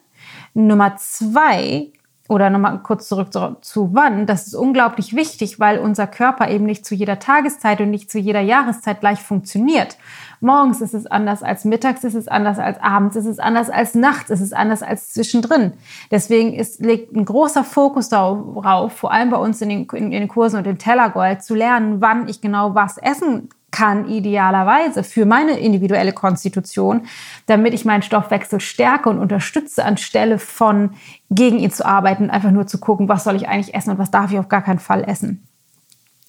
Nummer 0.53 0.97
zwei, 0.97 1.91
oder 2.27 2.49
nochmal 2.49 2.79
kurz 2.81 3.07
zurück 3.07 3.29
zu, 3.31 3.93
wann, 3.93 4.25
das 4.25 4.47
ist 4.47 4.55
unglaublich 4.55 5.15
wichtig, 5.15 5.59
weil 5.59 5.77
unser 5.77 6.07
Körper 6.07 6.49
eben 6.49 6.65
nicht 6.65 6.85
zu 6.85 6.95
jeder 6.95 7.19
Tageszeit 7.19 7.81
und 7.81 7.91
nicht 7.91 8.09
zu 8.09 8.17
jeder 8.17 8.41
Jahreszeit 8.41 8.99
gleich 8.99 9.21
funktioniert. 9.21 9.97
Morgens 10.41 10.81
ist 10.81 10.95
es 10.95 11.05
anders 11.05 11.43
als 11.43 11.65
mittags, 11.65 12.03
ist 12.03 12.15
es 12.15 12.27
anders 12.27 12.57
als 12.57 12.81
abends, 12.81 13.15
ist 13.15 13.25
es 13.25 13.37
anders 13.37 13.69
als 13.69 13.93
nachts, 13.93 14.31
ist 14.31 14.41
es 14.41 14.53
anders 14.53 14.81
als 14.81 15.13
zwischendrin. 15.13 15.73
Deswegen 16.09 16.53
ist, 16.53 16.79
liegt 16.81 17.15
ein 17.15 17.25
großer 17.25 17.63
Fokus 17.63 18.09
darauf, 18.09 18.93
vor 18.93 19.11
allem 19.11 19.29
bei 19.29 19.37
uns 19.37 19.61
in 19.61 19.69
den, 19.69 19.85
in 19.85 20.11
den 20.11 20.27
Kursen 20.27 20.57
und 20.57 20.67
in 20.67 20.79
Tellergold, 20.79 21.43
zu 21.43 21.53
lernen, 21.53 22.01
wann 22.01 22.27
ich 22.27 22.41
genau 22.41 22.73
was 22.73 22.97
essen 22.97 23.49
kann, 23.75 24.07
idealerweise 24.07 25.03
für 25.03 25.25
meine 25.25 25.59
individuelle 25.59 26.13
Konstitution, 26.13 27.07
damit 27.45 27.73
ich 27.73 27.83
meinen 27.83 28.03
Stoffwechsel 28.03 28.61
stärke 28.61 29.09
und 29.09 29.19
unterstütze, 29.19 29.83
anstelle 29.83 30.39
von 30.39 30.91
gegen 31.29 31.59
ihn 31.59 31.71
zu 31.71 31.85
arbeiten, 31.85 32.29
einfach 32.29 32.51
nur 32.51 32.67
zu 32.67 32.79
gucken, 32.79 33.09
was 33.09 33.25
soll 33.25 33.35
ich 33.35 33.49
eigentlich 33.49 33.75
essen 33.75 33.91
und 33.91 33.97
was 33.97 34.11
darf 34.11 34.31
ich 34.31 34.39
auf 34.39 34.47
gar 34.47 34.61
keinen 34.61 34.79
Fall 34.79 35.03
essen. 35.03 35.45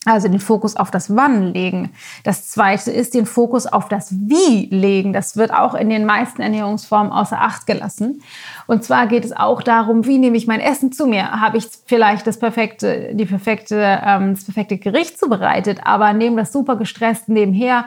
Also 0.06 0.28
den 0.28 0.38
Fokus 0.38 0.76
auf 0.76 0.92
das 0.92 1.16
Wann 1.16 1.52
legen. 1.52 1.90
Das 2.22 2.48
zweite 2.48 2.92
ist 2.92 3.12
den 3.12 3.26
Fokus 3.26 3.66
auf 3.66 3.88
das 3.88 4.12
Wie 4.12 4.68
legen. 4.70 5.12
Das 5.12 5.36
wird 5.36 5.52
auch 5.52 5.74
in 5.74 5.90
den 5.90 6.04
meisten 6.04 6.40
Ernährungsformen 6.40 7.10
außer 7.10 7.40
Acht 7.40 7.66
gelassen. 7.66 8.22
Und 8.68 8.84
zwar 8.84 9.08
geht 9.08 9.24
es 9.24 9.36
auch 9.36 9.64
darum, 9.64 10.06
wie 10.06 10.18
nehme 10.18 10.36
ich 10.36 10.46
mein 10.46 10.60
Essen 10.60 10.92
zu 10.92 11.08
mir? 11.08 11.32
Habe 11.32 11.58
ich 11.58 11.66
vielleicht 11.86 12.24
das 12.28 12.38
perfekte, 12.38 13.14
die 13.14 13.24
perfekte, 13.24 14.00
ähm, 14.04 14.34
das 14.34 14.44
perfekte 14.44 14.78
Gericht 14.78 15.18
zubereitet, 15.18 15.80
aber 15.82 16.12
nehme 16.12 16.36
das 16.36 16.52
super 16.52 16.76
gestresst 16.76 17.28
nebenher 17.28 17.86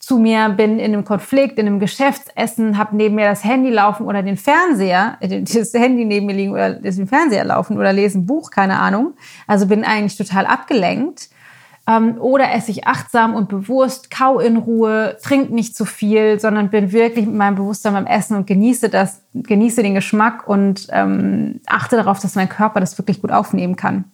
zu 0.00 0.18
mir, 0.18 0.48
bin 0.48 0.80
in 0.80 0.92
einem 0.92 1.04
Konflikt, 1.04 1.60
in 1.60 1.68
einem 1.68 1.78
Geschäftsessen, 1.78 2.76
habe 2.76 2.96
neben 2.96 3.14
mir 3.14 3.28
das 3.28 3.44
Handy 3.44 3.70
laufen 3.70 4.04
oder 4.04 4.24
den 4.24 4.36
Fernseher, 4.36 5.16
äh, 5.20 5.42
das 5.42 5.72
Handy 5.74 6.04
neben 6.04 6.26
mir 6.26 6.34
liegen 6.34 6.50
oder 6.50 6.72
den 6.72 7.06
Fernseher 7.06 7.44
laufen 7.44 7.78
oder 7.78 7.92
lese 7.92 8.18
ein 8.18 8.26
Buch, 8.26 8.50
keine 8.50 8.80
Ahnung. 8.80 9.12
Also 9.46 9.68
bin 9.68 9.84
eigentlich 9.84 10.16
total 10.16 10.46
abgelenkt 10.46 11.28
ähm, 11.86 12.20
oder 12.20 12.52
esse 12.52 12.70
ich 12.70 12.86
achtsam 12.86 13.34
und 13.34 13.48
bewusst, 13.48 14.10
kau 14.10 14.38
in 14.38 14.56
Ruhe, 14.56 15.16
trink 15.22 15.50
nicht 15.50 15.74
zu 15.74 15.84
viel, 15.84 16.38
sondern 16.38 16.70
bin 16.70 16.92
wirklich 16.92 17.26
mit 17.26 17.34
meinem 17.34 17.56
Bewusstsein 17.56 17.94
beim 17.94 18.06
Essen 18.06 18.36
und 18.36 18.46
genieße 18.46 18.88
das, 18.88 19.22
genieße 19.34 19.82
den 19.82 19.94
Geschmack 19.94 20.46
und 20.46 20.86
ähm, 20.90 21.60
achte 21.66 21.96
darauf, 21.96 22.20
dass 22.20 22.36
mein 22.36 22.48
Körper 22.48 22.80
das 22.80 22.96
wirklich 22.98 23.20
gut 23.20 23.32
aufnehmen 23.32 23.76
kann. 23.76 24.04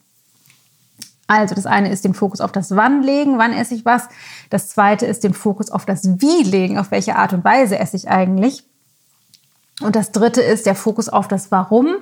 Also 1.27 1.55
das 1.55 1.67
eine 1.67 1.91
ist 1.91 2.07
den 2.07 2.15
Fokus 2.15 2.41
auf 2.41 2.53
das 2.53 2.75
Wann 2.75 3.03
legen, 3.03 3.37
wann 3.37 3.53
esse 3.53 3.75
ich 3.75 3.85
was. 3.85 4.09
Das 4.49 4.71
zweite 4.71 5.05
ist 5.05 5.25
den 5.25 5.35
Fokus 5.35 5.71
auf 5.71 5.85
das 5.85 6.23
Wie 6.23 6.43
legen, 6.43 6.79
auf 6.79 6.91
welche 6.91 7.17
Art 7.17 7.35
und 7.35 7.45
Weise 7.45 7.79
esse 7.79 7.99
ich 7.99 8.09
eigentlich. 8.09 8.65
Und 9.83 9.95
das 9.95 10.11
dritte 10.11 10.41
ist 10.41 10.65
der 10.65 10.75
Fokus 10.75 11.11
auf 11.11 11.29
das 11.29 11.53
Warum 11.53 11.97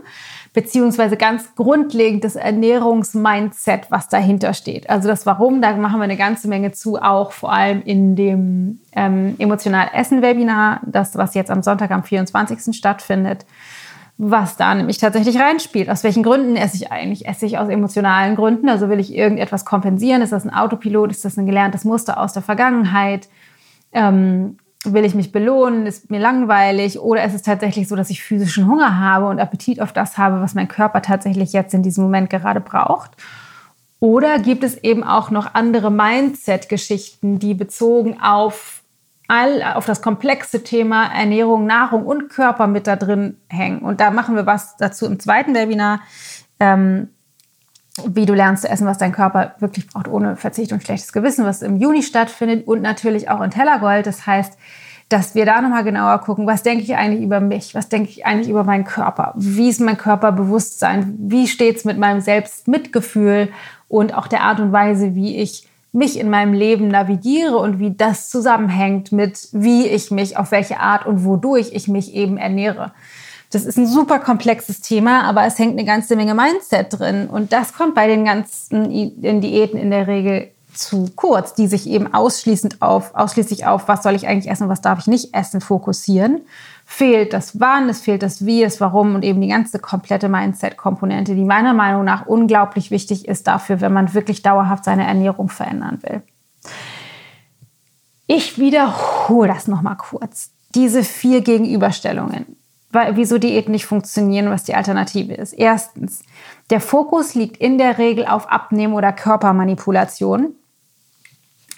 beziehungsweise 0.56 1.18
ganz 1.18 1.54
grundlegend 1.54 2.24
das 2.24 2.34
Ernährungsmindset, 2.34 3.90
was 3.90 4.08
dahinter 4.08 4.54
steht. 4.54 4.88
Also 4.88 5.06
das 5.06 5.26
Warum, 5.26 5.60
da 5.60 5.76
machen 5.76 5.98
wir 5.98 6.04
eine 6.04 6.16
ganze 6.16 6.48
Menge 6.48 6.72
zu, 6.72 6.96
auch 6.96 7.32
vor 7.32 7.52
allem 7.52 7.82
in 7.82 8.16
dem 8.16 8.80
ähm, 8.92 9.34
Emotional 9.38 9.90
Essen 9.92 10.22
Webinar, 10.22 10.80
das 10.86 11.14
was 11.14 11.34
jetzt 11.34 11.50
am 11.50 11.62
Sonntag 11.62 11.90
am 11.90 12.04
24. 12.04 12.74
stattfindet, 12.74 13.44
was 14.16 14.56
da 14.56 14.74
nämlich 14.74 14.96
tatsächlich 14.96 15.38
reinspielt. 15.38 15.90
Aus 15.90 16.02
welchen 16.04 16.22
Gründen 16.22 16.56
esse 16.56 16.76
ich 16.76 16.90
eigentlich? 16.90 17.28
Esse 17.28 17.44
ich 17.44 17.58
aus 17.58 17.68
emotionalen 17.68 18.34
Gründen? 18.34 18.70
Also 18.70 18.88
will 18.88 18.98
ich 18.98 19.14
irgendetwas 19.14 19.66
kompensieren? 19.66 20.22
Ist 20.22 20.32
das 20.32 20.46
ein 20.46 20.54
Autopilot? 20.54 21.10
Ist 21.10 21.26
das 21.26 21.36
ein 21.36 21.44
gelerntes 21.44 21.84
Muster 21.84 22.18
aus 22.18 22.32
der 22.32 22.40
Vergangenheit? 22.40 23.28
Ähm, 23.92 24.56
will 24.92 25.04
ich 25.04 25.14
mich 25.14 25.32
belohnen, 25.32 25.86
ist 25.86 26.10
mir 26.10 26.20
langweilig 26.20 26.98
oder 26.98 27.24
ist 27.24 27.34
es 27.34 27.42
tatsächlich 27.42 27.88
so, 27.88 27.96
dass 27.96 28.10
ich 28.10 28.22
physischen 28.22 28.66
Hunger 28.66 28.98
habe 28.98 29.26
und 29.26 29.40
Appetit 29.40 29.80
auf 29.80 29.92
das 29.92 30.18
habe, 30.18 30.40
was 30.40 30.54
mein 30.54 30.68
Körper 30.68 31.02
tatsächlich 31.02 31.52
jetzt 31.52 31.74
in 31.74 31.82
diesem 31.82 32.04
Moment 32.04 32.30
gerade 32.30 32.60
braucht? 32.60 33.12
Oder 34.00 34.38
gibt 34.38 34.62
es 34.62 34.76
eben 34.82 35.04
auch 35.04 35.30
noch 35.30 35.54
andere 35.54 35.90
Mindset-Geschichten, 35.90 37.38
die 37.38 37.54
bezogen 37.54 38.20
auf 38.20 38.82
all 39.28 39.62
auf 39.62 39.86
das 39.86 40.02
komplexe 40.02 40.62
Thema 40.62 41.12
Ernährung, 41.12 41.66
Nahrung 41.66 42.06
und 42.06 42.28
Körper 42.28 42.66
mit 42.66 42.86
da 42.86 42.96
drin 42.96 43.36
hängen. 43.48 43.80
Und 43.80 44.00
da 44.00 44.10
machen 44.10 44.36
wir 44.36 44.46
was 44.46 44.76
dazu 44.76 45.06
im 45.06 45.18
zweiten 45.18 45.54
Webinar. 45.54 46.00
Ähm, 46.60 47.08
wie 48.04 48.26
du 48.26 48.34
lernst 48.34 48.62
zu 48.62 48.68
essen, 48.68 48.86
was 48.86 48.98
dein 48.98 49.12
Körper 49.12 49.54
wirklich 49.58 49.86
braucht, 49.86 50.08
ohne 50.08 50.36
Verzicht 50.36 50.72
und 50.72 50.82
schlechtes 50.82 51.12
Gewissen, 51.12 51.44
was 51.44 51.62
im 51.62 51.76
Juni 51.76 52.02
stattfindet 52.02 52.66
und 52.66 52.82
natürlich 52.82 53.30
auch 53.30 53.40
in 53.40 53.50
Tellergold. 53.50 54.06
Das 54.06 54.26
heißt, 54.26 54.58
dass 55.08 55.34
wir 55.34 55.46
da 55.46 55.60
nochmal 55.60 55.84
genauer 55.84 56.18
gucken, 56.18 56.46
was 56.46 56.62
denke 56.62 56.82
ich 56.82 56.96
eigentlich 56.96 57.22
über 57.22 57.40
mich, 57.40 57.74
was 57.74 57.88
denke 57.88 58.10
ich 58.10 58.26
eigentlich 58.26 58.48
über 58.48 58.64
meinen 58.64 58.84
Körper, 58.84 59.32
wie 59.36 59.68
ist 59.68 59.80
mein 59.80 59.96
Körperbewusstsein, 59.96 61.14
wie 61.18 61.46
steht 61.46 61.76
es 61.76 61.84
mit 61.84 61.96
meinem 61.96 62.20
Selbstmitgefühl 62.20 63.50
und 63.88 64.14
auch 64.14 64.26
der 64.26 64.42
Art 64.42 64.58
und 64.58 64.72
Weise, 64.72 65.14
wie 65.14 65.36
ich 65.36 65.68
mich 65.92 66.18
in 66.18 66.28
meinem 66.28 66.52
Leben 66.52 66.88
navigiere 66.88 67.56
und 67.56 67.78
wie 67.78 67.92
das 67.92 68.28
zusammenhängt 68.28 69.12
mit, 69.12 69.48
wie 69.52 69.86
ich 69.86 70.10
mich, 70.10 70.36
auf 70.36 70.50
welche 70.50 70.80
Art 70.80 71.06
und 71.06 71.24
wodurch 71.24 71.70
ich 71.72 71.88
mich 71.88 72.12
eben 72.12 72.36
ernähre. 72.36 72.92
Das 73.50 73.64
ist 73.64 73.78
ein 73.78 73.86
super 73.86 74.18
komplexes 74.18 74.80
Thema, 74.80 75.22
aber 75.22 75.44
es 75.44 75.58
hängt 75.58 75.72
eine 75.72 75.84
ganze 75.84 76.16
Menge 76.16 76.34
Mindset 76.34 76.98
drin. 76.98 77.28
Und 77.28 77.52
das 77.52 77.72
kommt 77.72 77.94
bei 77.94 78.06
den 78.06 78.24
ganzen 78.24 78.90
Diäten 78.90 79.78
in 79.78 79.90
der 79.90 80.06
Regel 80.06 80.50
zu 80.74 81.10
kurz, 81.16 81.54
die 81.54 81.66
sich 81.66 81.88
eben 81.88 82.12
ausschließend 82.12 82.82
auf, 82.82 83.14
ausschließlich 83.14 83.66
auf, 83.66 83.88
was 83.88 84.02
soll 84.02 84.14
ich 84.14 84.26
eigentlich 84.26 84.50
essen, 84.50 84.68
was 84.68 84.80
darf 84.80 84.98
ich 84.98 85.06
nicht 85.06 85.34
essen, 85.34 85.60
fokussieren. 85.60 86.42
Fehlt 86.84 87.32
das 87.32 87.58
Wann, 87.58 87.88
es 87.88 88.00
fehlt 88.00 88.22
das 88.22 88.44
Wie, 88.44 88.62
das 88.62 88.80
Warum 88.80 89.14
und 89.14 89.24
eben 89.24 89.40
die 89.40 89.48
ganze 89.48 89.78
komplette 89.78 90.28
Mindset-Komponente, 90.28 91.34
die 91.34 91.44
meiner 91.44 91.72
Meinung 91.72 92.04
nach 92.04 92.26
unglaublich 92.26 92.90
wichtig 92.90 93.26
ist 93.26 93.46
dafür, 93.46 93.80
wenn 93.80 93.92
man 93.92 94.14
wirklich 94.14 94.42
dauerhaft 94.42 94.84
seine 94.84 95.06
Ernährung 95.06 95.48
verändern 95.48 95.98
will. 96.02 96.22
Ich 98.26 98.58
wiederhole 98.58 99.48
das 99.48 99.68
nochmal 99.68 99.96
kurz. 99.96 100.50
Diese 100.74 101.02
vier 101.04 101.40
Gegenüberstellungen 101.40 102.55
wieso 103.12 103.38
Diäten 103.38 103.72
nicht 103.72 103.86
funktionieren, 103.86 104.50
was 104.50 104.64
die 104.64 104.74
Alternative 104.74 105.34
ist. 105.34 105.52
Erstens, 105.52 106.22
der 106.70 106.80
Fokus 106.80 107.34
liegt 107.34 107.56
in 107.56 107.78
der 107.78 107.98
Regel 107.98 108.26
auf 108.26 108.50
Abnehmen 108.50 108.94
oder 108.94 109.12
Körpermanipulation 109.12 110.54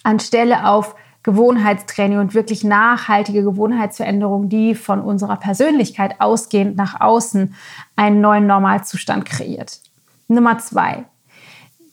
anstelle 0.04 0.66
auf 0.66 0.94
Gewohnheitstraining 1.22 2.18
und 2.18 2.34
wirklich 2.34 2.64
nachhaltige 2.64 3.42
Gewohnheitsveränderungen, 3.42 4.48
die 4.48 4.74
von 4.74 5.00
unserer 5.00 5.36
Persönlichkeit 5.36 6.20
ausgehend 6.20 6.76
nach 6.76 7.00
außen 7.00 7.54
einen 7.96 8.20
neuen 8.20 8.46
Normalzustand 8.46 9.26
kreiert. 9.26 9.80
Nummer 10.28 10.58
zwei, 10.58 11.04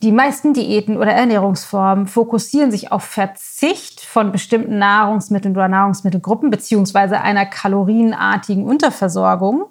die 0.02 0.12
meisten 0.12 0.52
Diäten 0.52 0.96
oder 0.98 1.12
Ernährungsformen 1.12 2.06
fokussieren 2.06 2.70
sich 2.70 2.92
auf 2.92 3.04
Verzicht 3.04 4.00
von 4.00 4.32
bestimmten 4.32 4.78
Nahrungsmitteln 4.78 5.56
oder 5.56 5.68
Nahrungsmittelgruppen 5.68 6.50
beziehungsweise 6.50 7.20
einer 7.20 7.46
kalorienartigen 7.46 8.64
Unterversorgung, 8.64 9.66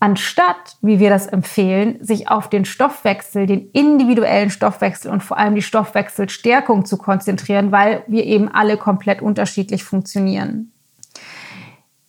anstatt, 0.00 0.76
wie 0.80 0.98
wir 0.98 1.10
das 1.10 1.26
empfehlen, 1.26 1.98
sich 2.00 2.30
auf 2.30 2.48
den 2.48 2.64
Stoffwechsel, 2.64 3.46
den 3.46 3.70
individuellen 3.72 4.50
Stoffwechsel 4.50 5.10
und 5.10 5.22
vor 5.22 5.38
allem 5.38 5.54
die 5.54 5.62
Stoffwechselstärkung 5.62 6.84
zu 6.84 6.96
konzentrieren, 6.96 7.72
weil 7.72 8.04
wir 8.06 8.24
eben 8.24 8.48
alle 8.48 8.76
komplett 8.76 9.22
unterschiedlich 9.22 9.84
funktionieren. 9.84 10.72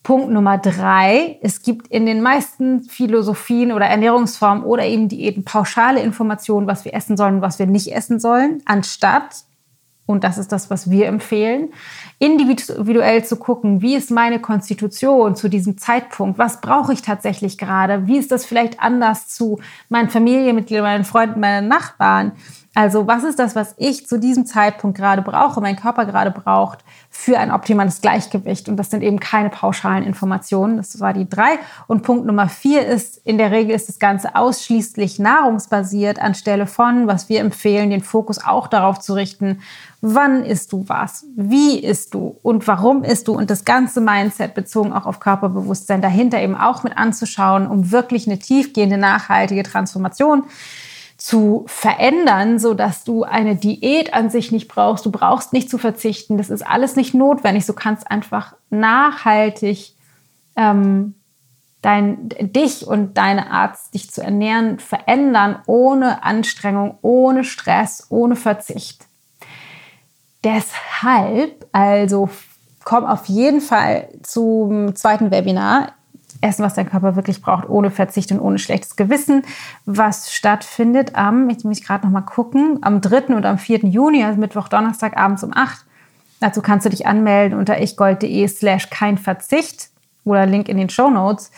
Punkt 0.08 0.30
Nummer 0.30 0.56
drei, 0.56 1.38
es 1.42 1.60
gibt 1.60 1.88
in 1.88 2.06
den 2.06 2.22
meisten 2.22 2.80
Philosophien 2.80 3.72
oder 3.72 3.84
Ernährungsformen 3.84 4.64
oder 4.64 4.86
eben 4.86 5.10
Diäten 5.10 5.44
pauschale 5.44 6.00
Informationen, 6.00 6.66
was 6.66 6.86
wir 6.86 6.94
essen 6.94 7.18
sollen 7.18 7.34
und 7.34 7.42
was 7.42 7.58
wir 7.58 7.66
nicht 7.66 7.92
essen 7.94 8.18
sollen, 8.18 8.62
anstatt, 8.64 9.44
und 10.06 10.24
das 10.24 10.38
ist 10.38 10.50
das, 10.50 10.70
was 10.70 10.90
wir 10.90 11.08
empfehlen, 11.08 11.74
individuell 12.18 13.24
zu 13.24 13.36
gucken, 13.36 13.80
wie 13.80 13.94
ist 13.94 14.10
meine 14.10 14.40
Konstitution 14.40 15.36
zu 15.36 15.48
diesem 15.48 15.78
Zeitpunkt, 15.78 16.38
was 16.38 16.60
brauche 16.60 16.92
ich 16.92 17.02
tatsächlich 17.02 17.58
gerade, 17.58 18.06
wie 18.08 18.18
ist 18.18 18.32
das 18.32 18.44
vielleicht 18.44 18.80
anders 18.80 19.28
zu 19.28 19.60
meinen 19.88 20.10
Familienmitgliedern, 20.10 20.84
meinen 20.84 21.04
Freunden, 21.04 21.40
meinen 21.40 21.68
Nachbarn. 21.68 22.32
Also 22.78 23.08
was 23.08 23.24
ist 23.24 23.40
das, 23.40 23.56
was 23.56 23.74
ich 23.76 24.06
zu 24.06 24.20
diesem 24.20 24.46
Zeitpunkt 24.46 24.96
gerade 24.96 25.20
brauche, 25.20 25.60
mein 25.60 25.74
Körper 25.74 26.06
gerade 26.06 26.30
braucht 26.30 26.84
für 27.10 27.36
ein 27.36 27.50
optimales 27.50 28.00
Gleichgewicht? 28.00 28.68
Und 28.68 28.76
das 28.76 28.90
sind 28.90 29.02
eben 29.02 29.18
keine 29.18 29.50
pauschalen 29.50 30.04
Informationen. 30.04 30.76
Das 30.76 31.00
war 31.00 31.12
die 31.12 31.28
drei. 31.28 31.58
Und 31.88 32.02
Punkt 32.02 32.26
Nummer 32.26 32.48
vier 32.48 32.86
ist, 32.86 33.20
in 33.26 33.36
der 33.36 33.50
Regel 33.50 33.74
ist 33.74 33.88
das 33.88 33.98
Ganze 33.98 34.36
ausschließlich 34.36 35.18
nahrungsbasiert, 35.18 36.20
anstelle 36.20 36.68
von, 36.68 37.08
was 37.08 37.28
wir 37.28 37.40
empfehlen, 37.40 37.90
den 37.90 38.02
Fokus 38.02 38.38
auch 38.38 38.68
darauf 38.68 39.00
zu 39.00 39.14
richten, 39.14 39.60
wann 40.00 40.44
isst 40.44 40.72
du 40.72 40.84
was, 40.86 41.26
wie 41.34 41.80
isst 41.80 42.07
du 42.14 42.38
und 42.42 42.66
warum 42.66 43.04
isst 43.04 43.28
du 43.28 43.32
und 43.34 43.50
das 43.50 43.64
ganze 43.64 44.00
Mindset 44.00 44.54
bezogen 44.54 44.92
auch 44.92 45.06
auf 45.06 45.20
Körperbewusstsein 45.20 46.02
dahinter 46.02 46.40
eben 46.40 46.56
auch 46.56 46.82
mit 46.82 46.96
anzuschauen, 46.96 47.66
um 47.66 47.90
wirklich 47.90 48.26
eine 48.26 48.38
tiefgehende, 48.38 48.98
nachhaltige 48.98 49.62
Transformation 49.62 50.44
zu 51.18 51.64
verändern, 51.66 52.60
so 52.60 52.74
dass 52.74 53.02
du 53.02 53.24
eine 53.24 53.56
Diät 53.56 54.14
an 54.14 54.30
sich 54.30 54.52
nicht 54.52 54.68
brauchst. 54.68 55.04
Du 55.04 55.10
brauchst 55.10 55.52
nicht 55.52 55.68
zu 55.68 55.76
verzichten. 55.76 56.38
Das 56.38 56.48
ist 56.48 56.64
alles 56.64 56.94
nicht 56.94 57.12
notwendig. 57.12 57.66
Du 57.66 57.72
kannst 57.72 58.08
einfach 58.08 58.54
nachhaltig 58.70 59.96
ähm, 60.56 61.14
dein, 61.82 62.28
dich 62.28 62.86
und 62.86 63.18
deine 63.18 63.50
Art, 63.50 63.76
dich 63.94 64.10
zu 64.12 64.22
ernähren, 64.22 64.78
verändern, 64.78 65.60
ohne 65.66 66.22
Anstrengung, 66.22 66.98
ohne 67.02 67.42
Stress, 67.42 68.06
ohne 68.10 68.36
Verzicht. 68.36 69.07
Deshalb, 70.44 71.66
also 71.72 72.28
komm 72.84 73.04
auf 73.04 73.26
jeden 73.26 73.60
Fall 73.60 74.08
zum 74.22 74.94
zweiten 74.94 75.30
Webinar 75.30 75.92
essen, 76.40 76.64
was 76.64 76.74
dein 76.74 76.88
Körper 76.88 77.16
wirklich 77.16 77.42
braucht, 77.42 77.68
ohne 77.68 77.90
Verzicht 77.90 78.30
und 78.30 78.40
ohne 78.40 78.58
schlechtes 78.58 78.96
Gewissen, 78.96 79.42
was 79.86 80.32
stattfindet 80.32 81.16
am, 81.16 81.50
ich 81.50 81.64
muss 81.64 81.82
gerade 81.82 82.06
noch 82.06 82.12
mal 82.12 82.20
gucken, 82.20 82.78
am 82.82 83.00
3. 83.00 83.34
und 83.34 83.44
am 83.44 83.58
4. 83.58 83.80
Juni, 83.80 84.24
also 84.24 84.38
Mittwoch, 84.38 84.68
Donnerstag, 84.68 85.16
abends 85.16 85.42
um 85.42 85.52
8. 85.54 85.84
Dazu 86.40 86.62
kannst 86.62 86.86
du 86.86 86.90
dich 86.90 87.06
anmelden 87.06 87.58
unter 87.58 87.80
ichgold.de 87.80 88.46
slash 88.46 88.90
kein 88.90 89.18
Verzicht 89.18 89.90
oder 90.24 90.46
Link 90.46 90.68
in 90.68 90.76
den 90.76 90.88
Show 90.88 91.10
Notes. 91.10 91.50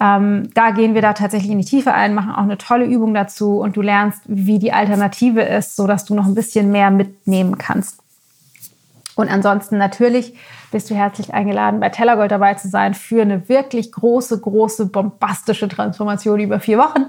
Ähm, 0.00 0.50
da 0.54 0.70
gehen 0.70 0.94
wir 0.94 1.02
da 1.02 1.14
tatsächlich 1.14 1.50
in 1.50 1.58
die 1.58 1.64
Tiefe 1.64 1.92
ein, 1.92 2.14
machen 2.14 2.32
auch 2.32 2.42
eine 2.42 2.58
tolle 2.58 2.84
Übung 2.84 3.14
dazu 3.14 3.58
und 3.58 3.76
du 3.76 3.82
lernst, 3.82 4.20
wie 4.26 4.58
die 4.58 4.72
Alternative 4.72 5.40
ist, 5.40 5.74
sodass 5.74 6.04
du 6.04 6.14
noch 6.14 6.26
ein 6.26 6.34
bisschen 6.34 6.70
mehr 6.70 6.90
mitnehmen 6.90 7.58
kannst. 7.58 8.00
Und 9.18 9.28
ansonsten 9.32 9.78
natürlich 9.78 10.34
bist 10.70 10.88
du 10.90 10.94
herzlich 10.94 11.34
eingeladen, 11.34 11.80
bei 11.80 11.88
Tellergold 11.88 12.30
dabei 12.30 12.54
zu 12.54 12.68
sein 12.68 12.94
für 12.94 13.22
eine 13.22 13.48
wirklich 13.48 13.90
große, 13.90 14.40
große, 14.40 14.86
bombastische 14.86 15.66
Transformation 15.68 16.38
über 16.38 16.60
vier 16.60 16.78
Wochen. 16.78 17.06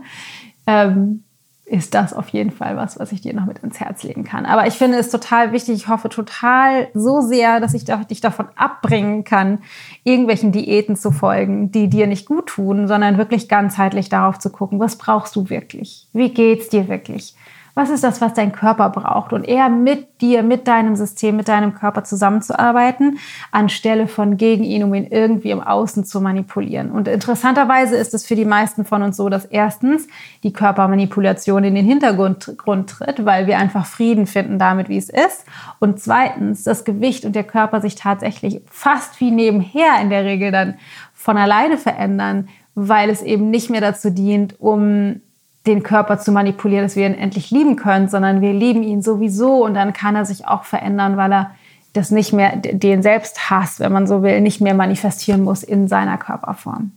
Ähm, 0.66 1.24
ist 1.66 1.94
das 1.94 2.14
auf 2.14 2.30
jeden 2.30 2.50
Fall 2.50 2.76
was, 2.76 2.98
was 2.98 3.12
ich 3.12 3.22
dir 3.22 3.36
noch 3.36 3.46
mit 3.46 3.60
ins 3.60 3.80
Herz 3.80 4.02
legen 4.02 4.24
kann. 4.24 4.48
Aber 4.48 4.66
ich 4.66 4.74
finde 4.74 4.98
es 4.98 5.12
total 5.12 5.52
wichtig. 5.52 5.76
Ich 5.76 5.88
hoffe 5.88 6.10
total 6.10 6.88
so 6.96 7.22
sehr, 7.22 7.60
dass 7.60 7.76
ich 7.76 7.86
dich 7.86 8.22
davon 8.22 8.48
abbringen 8.56 9.24
kann, 9.24 9.60
irgendwelchen 10.04 10.52
Diäten 10.52 10.96
zu 10.96 11.12
folgen, 11.12 11.72
die 11.72 11.90
dir 11.90 12.08
nicht 12.08 12.26
gut 12.26 12.48
tun, 12.48 12.88
sondern 12.88 13.20
wirklich 13.20 13.48
ganzheitlich 13.48 14.10
darauf 14.10 14.40
zu 14.40 14.50
gucken, 14.50 14.80
was 14.80 14.98
brauchst 14.98 15.36
du 15.36 15.52
wirklich? 15.52 16.08
Wie 16.12 16.34
geht's 16.34 16.70
dir 16.70 16.88
wirklich? 16.88 17.36
Was 17.80 17.90
ist 17.90 18.04
das, 18.04 18.20
was 18.20 18.34
dein 18.34 18.52
Körper 18.52 18.90
braucht 18.90 19.32
und 19.32 19.46
eher 19.46 19.70
mit 19.70 20.20
dir, 20.20 20.44
mit 20.44 20.68
deinem 20.68 20.98
System, 20.98 21.38
mit 21.38 21.48
deinem 21.48 21.74
Körper 21.74 22.04
zusammenzuarbeiten, 22.04 23.20
anstelle 23.52 24.08
von 24.08 24.36
gegen 24.36 24.66
ihn, 24.66 24.84
um 24.84 24.94
ihn 24.94 25.08
irgendwie 25.10 25.52
im 25.52 25.62
Außen 25.62 26.04
zu 26.04 26.20
manipulieren. 26.20 26.92
Und 26.92 27.08
interessanterweise 27.08 27.96
ist 27.96 28.14
es 28.14 28.26
für 28.26 28.36
die 28.36 28.44
meisten 28.44 28.84
von 28.84 29.02
uns 29.02 29.16
so, 29.16 29.30
dass 29.30 29.46
erstens 29.46 30.08
die 30.44 30.52
Körpermanipulation 30.52 31.64
in 31.64 31.74
den 31.74 31.86
Hintergrund 31.86 32.52
tritt, 32.90 33.26
weil 33.26 33.48
wir 33.48 33.58
einfach 33.58 33.86
Frieden 33.86 34.28
finden 34.28 34.60
damit, 34.60 34.90
wie 34.90 34.98
es 34.98 35.10
ist. 35.10 35.46
Und 35.80 36.02
zweitens 36.02 36.64
das 36.64 36.84
Gewicht 36.84 37.24
und 37.24 37.34
der 37.34 37.46
Körper 37.46 37.80
sich 37.80 37.96
tatsächlich 37.96 38.62
fast 38.70 39.22
wie 39.22 39.32
nebenher 39.32 40.02
in 40.02 40.10
der 40.10 40.26
Regel 40.26 40.52
dann 40.52 40.76
von 41.14 41.38
alleine 41.38 41.78
verändern, 41.78 42.50
weil 42.76 43.10
es 43.10 43.22
eben 43.22 43.50
nicht 43.50 43.70
mehr 43.70 43.82
dazu 43.82 44.10
dient, 44.10 44.60
um 44.60 45.22
den 45.68 45.84
Körper 45.84 46.20
zu 46.20 46.32
manipulieren, 46.32 46.86
dass 46.86 46.96
wir 46.96 47.06
ihn 47.06 47.14
endlich 47.14 47.52
lieben 47.52 47.76
können, 47.76 48.08
sondern 48.08 48.42
wir 48.42 48.54
lieben 48.54 48.84
ihn 48.84 49.02
sowieso 49.02 49.64
und 49.66 49.74
dann 49.74 49.94
kann 49.94 50.16
er 50.16 50.26
sich 50.26 50.48
auch 50.48 50.64
verändern, 50.64 51.18
weil 51.18 51.32
er 51.32 51.52
das 51.94 52.12
nicht 52.12 52.34
mehr, 52.34 52.56
den 52.56 53.02
Selbsthass, 53.02 53.80
wenn 53.80 53.92
man 53.92 54.08
so 54.08 54.22
will, 54.24 54.42
nicht 54.42 54.62
mehr 54.62 54.74
manifestieren 54.74 55.44
muss 55.44 55.64
in 55.64 55.88
seiner 55.88 56.18
Körperform. 56.18 56.92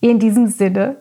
In 0.00 0.18
diesem 0.18 0.48
Sinne 0.48 0.96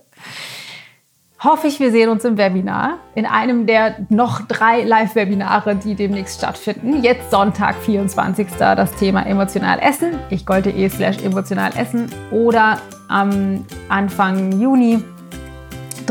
hoffe 1.43 1.67
ich, 1.67 1.79
wir 1.79 1.91
sehen 1.91 2.09
uns 2.09 2.23
im 2.23 2.37
Webinar, 2.37 2.99
in 3.15 3.25
einem 3.25 3.65
der 3.65 3.95
noch 4.09 4.41
drei 4.41 4.83
Live-Webinare, 4.83 5.75
die 5.75 5.95
demnächst 5.95 6.37
stattfinden. 6.37 7.01
Jetzt 7.01 7.31
Sonntag, 7.31 7.75
24. 7.77 8.47
das 8.59 8.93
Thema 8.93 9.25
emotional 9.25 9.79
essen. 9.79 10.19
Ich 10.29 10.45
golte.de 10.45 10.87
slash 10.89 11.17
emotional 11.23 11.71
essen 11.75 12.11
oder 12.31 12.77
am 13.09 13.65
Anfang 13.89 14.59
Juni 14.61 15.03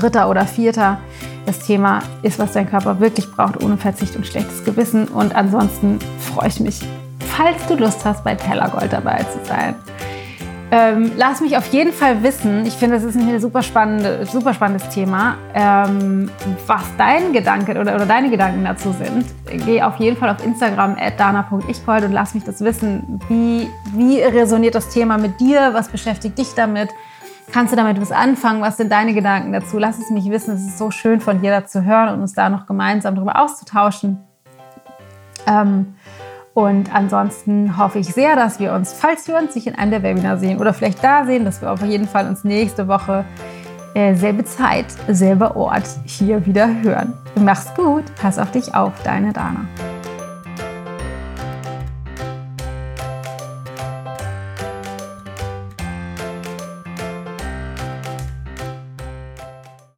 dritter 0.01 0.29
oder 0.29 0.47
vierter. 0.47 0.99
Das 1.47 1.61
Thema 1.61 2.01
ist, 2.23 2.39
was 2.39 2.53
dein 2.53 2.69
Körper 2.69 3.01
wirklich 3.01 3.31
braucht, 3.31 3.63
ohne 3.63 3.77
Verzicht 3.77 4.17
und 4.17 4.27
schlechtes 4.27 4.65
Gewissen. 4.65 5.09
Und 5.09 5.35
ansonsten 5.35 5.99
freue 6.19 6.49
ich 6.49 6.61
mich 6.61 6.81
falls 7.41 7.67
du 7.67 7.75
Lust 7.75 8.05
hast, 8.05 8.23
bei 8.23 8.35
Tellergold 8.35 8.93
dabei 8.93 9.23
zu 9.23 9.39
sein. 9.45 9.75
Ähm, 10.73 11.11
lass 11.17 11.41
mich 11.41 11.57
auf 11.57 11.67
jeden 11.73 11.93
Fall 11.93 12.23
wissen, 12.23 12.65
ich 12.65 12.75
finde, 12.75 12.97
das 12.97 13.05
ist 13.05 13.17
ein 13.17 13.41
super, 13.41 13.61
spannende, 13.61 14.25
super 14.25 14.55
spannendes 14.55 14.89
Thema, 14.91 15.37
ähm, 15.53 16.31
was 16.67 16.85
dein 16.97 17.33
Gedanke 17.33 17.73
oder, 17.73 17.97
oder 17.97 18.07
deine 18.07 18.31
Gedanken 18.31 18.65
dazu 18.65 18.93
sind. 18.93 19.25
Geh 19.65 19.83
auf 19.83 19.97
jeden 19.97 20.17
Fall 20.17 20.31
auf 20.31 20.45
Instagram 20.45 20.97
dana.ichgold 21.17 22.05
und 22.05 22.13
lass 22.13 22.35
mich 22.35 22.45
das 22.45 22.61
wissen. 22.61 23.21
Wie, 23.29 23.69
wie 23.95 24.21
resoniert 24.21 24.77
das 24.77 24.91
Thema 24.91 25.19
mit 25.19 25.41
dir? 25.41 25.71
Was 25.73 25.89
beschäftigt 25.89 26.39
dich 26.39 26.55
damit? 26.55 26.91
Kannst 27.53 27.73
du 27.73 27.77
damit 27.77 28.01
was 28.01 28.13
anfangen? 28.13 28.63
Was 28.63 28.77
sind 28.77 28.93
deine 28.93 29.13
Gedanken 29.13 29.53
dazu? 29.53 29.79
Lass 29.79 29.99
es 29.99 30.11
mich 30.11 30.31
wissen. 30.31 30.55
Es 30.55 30.61
ist 30.61 30.79
so 30.79 30.91
schön 30.91 31.21
von 31.21 31.41
dir 31.41 31.51
da 31.51 31.67
zu 31.67 31.85
hören 31.85 32.15
und 32.15 32.21
uns 32.21 32.33
da 32.35 32.49
noch 32.49 32.67
gemeinsam 32.67 33.17
darüber 33.17 33.43
auszutauschen. 33.43 34.19
Ähm, 35.47 35.95
und 36.55 36.95
ansonsten 36.95 37.77
hoffe 37.77 37.99
ich 37.99 38.13
sehr, 38.13 38.37
dass 38.37 38.61
wir 38.61 38.73
uns, 38.73 38.93
falls 38.93 39.27
wir 39.27 39.37
uns 39.37 39.55
nicht 39.55 39.67
in 39.67 39.75
einem 39.75 39.91
der 39.91 40.03
Webinar 40.03 40.39
sehen 40.39 40.59
oder 40.59 40.75
vielleicht 40.75 41.03
da 41.03 41.25
sehen, 41.25 41.45
dass 41.45 41.61
wir 41.63 41.73
auf 41.73 41.83
jeden 41.83 42.07
Fall 42.07 42.29
uns 42.29 42.45
nächste 42.45 42.87
Woche 42.87 43.25
äh, 43.95 44.15
selbe 44.15 44.45
Zeit, 44.45 44.87
selber 45.09 45.57
Ort 45.57 45.89
hier 46.05 46.45
wieder 46.47 46.69
hören. 46.83 47.15
Mach's 47.37 47.75
gut, 47.75 48.05
pass 48.21 48.39
auf 48.39 48.51
dich 48.51 48.75
auf, 48.75 48.93
deine 49.03 49.33
Dana. 49.33 49.67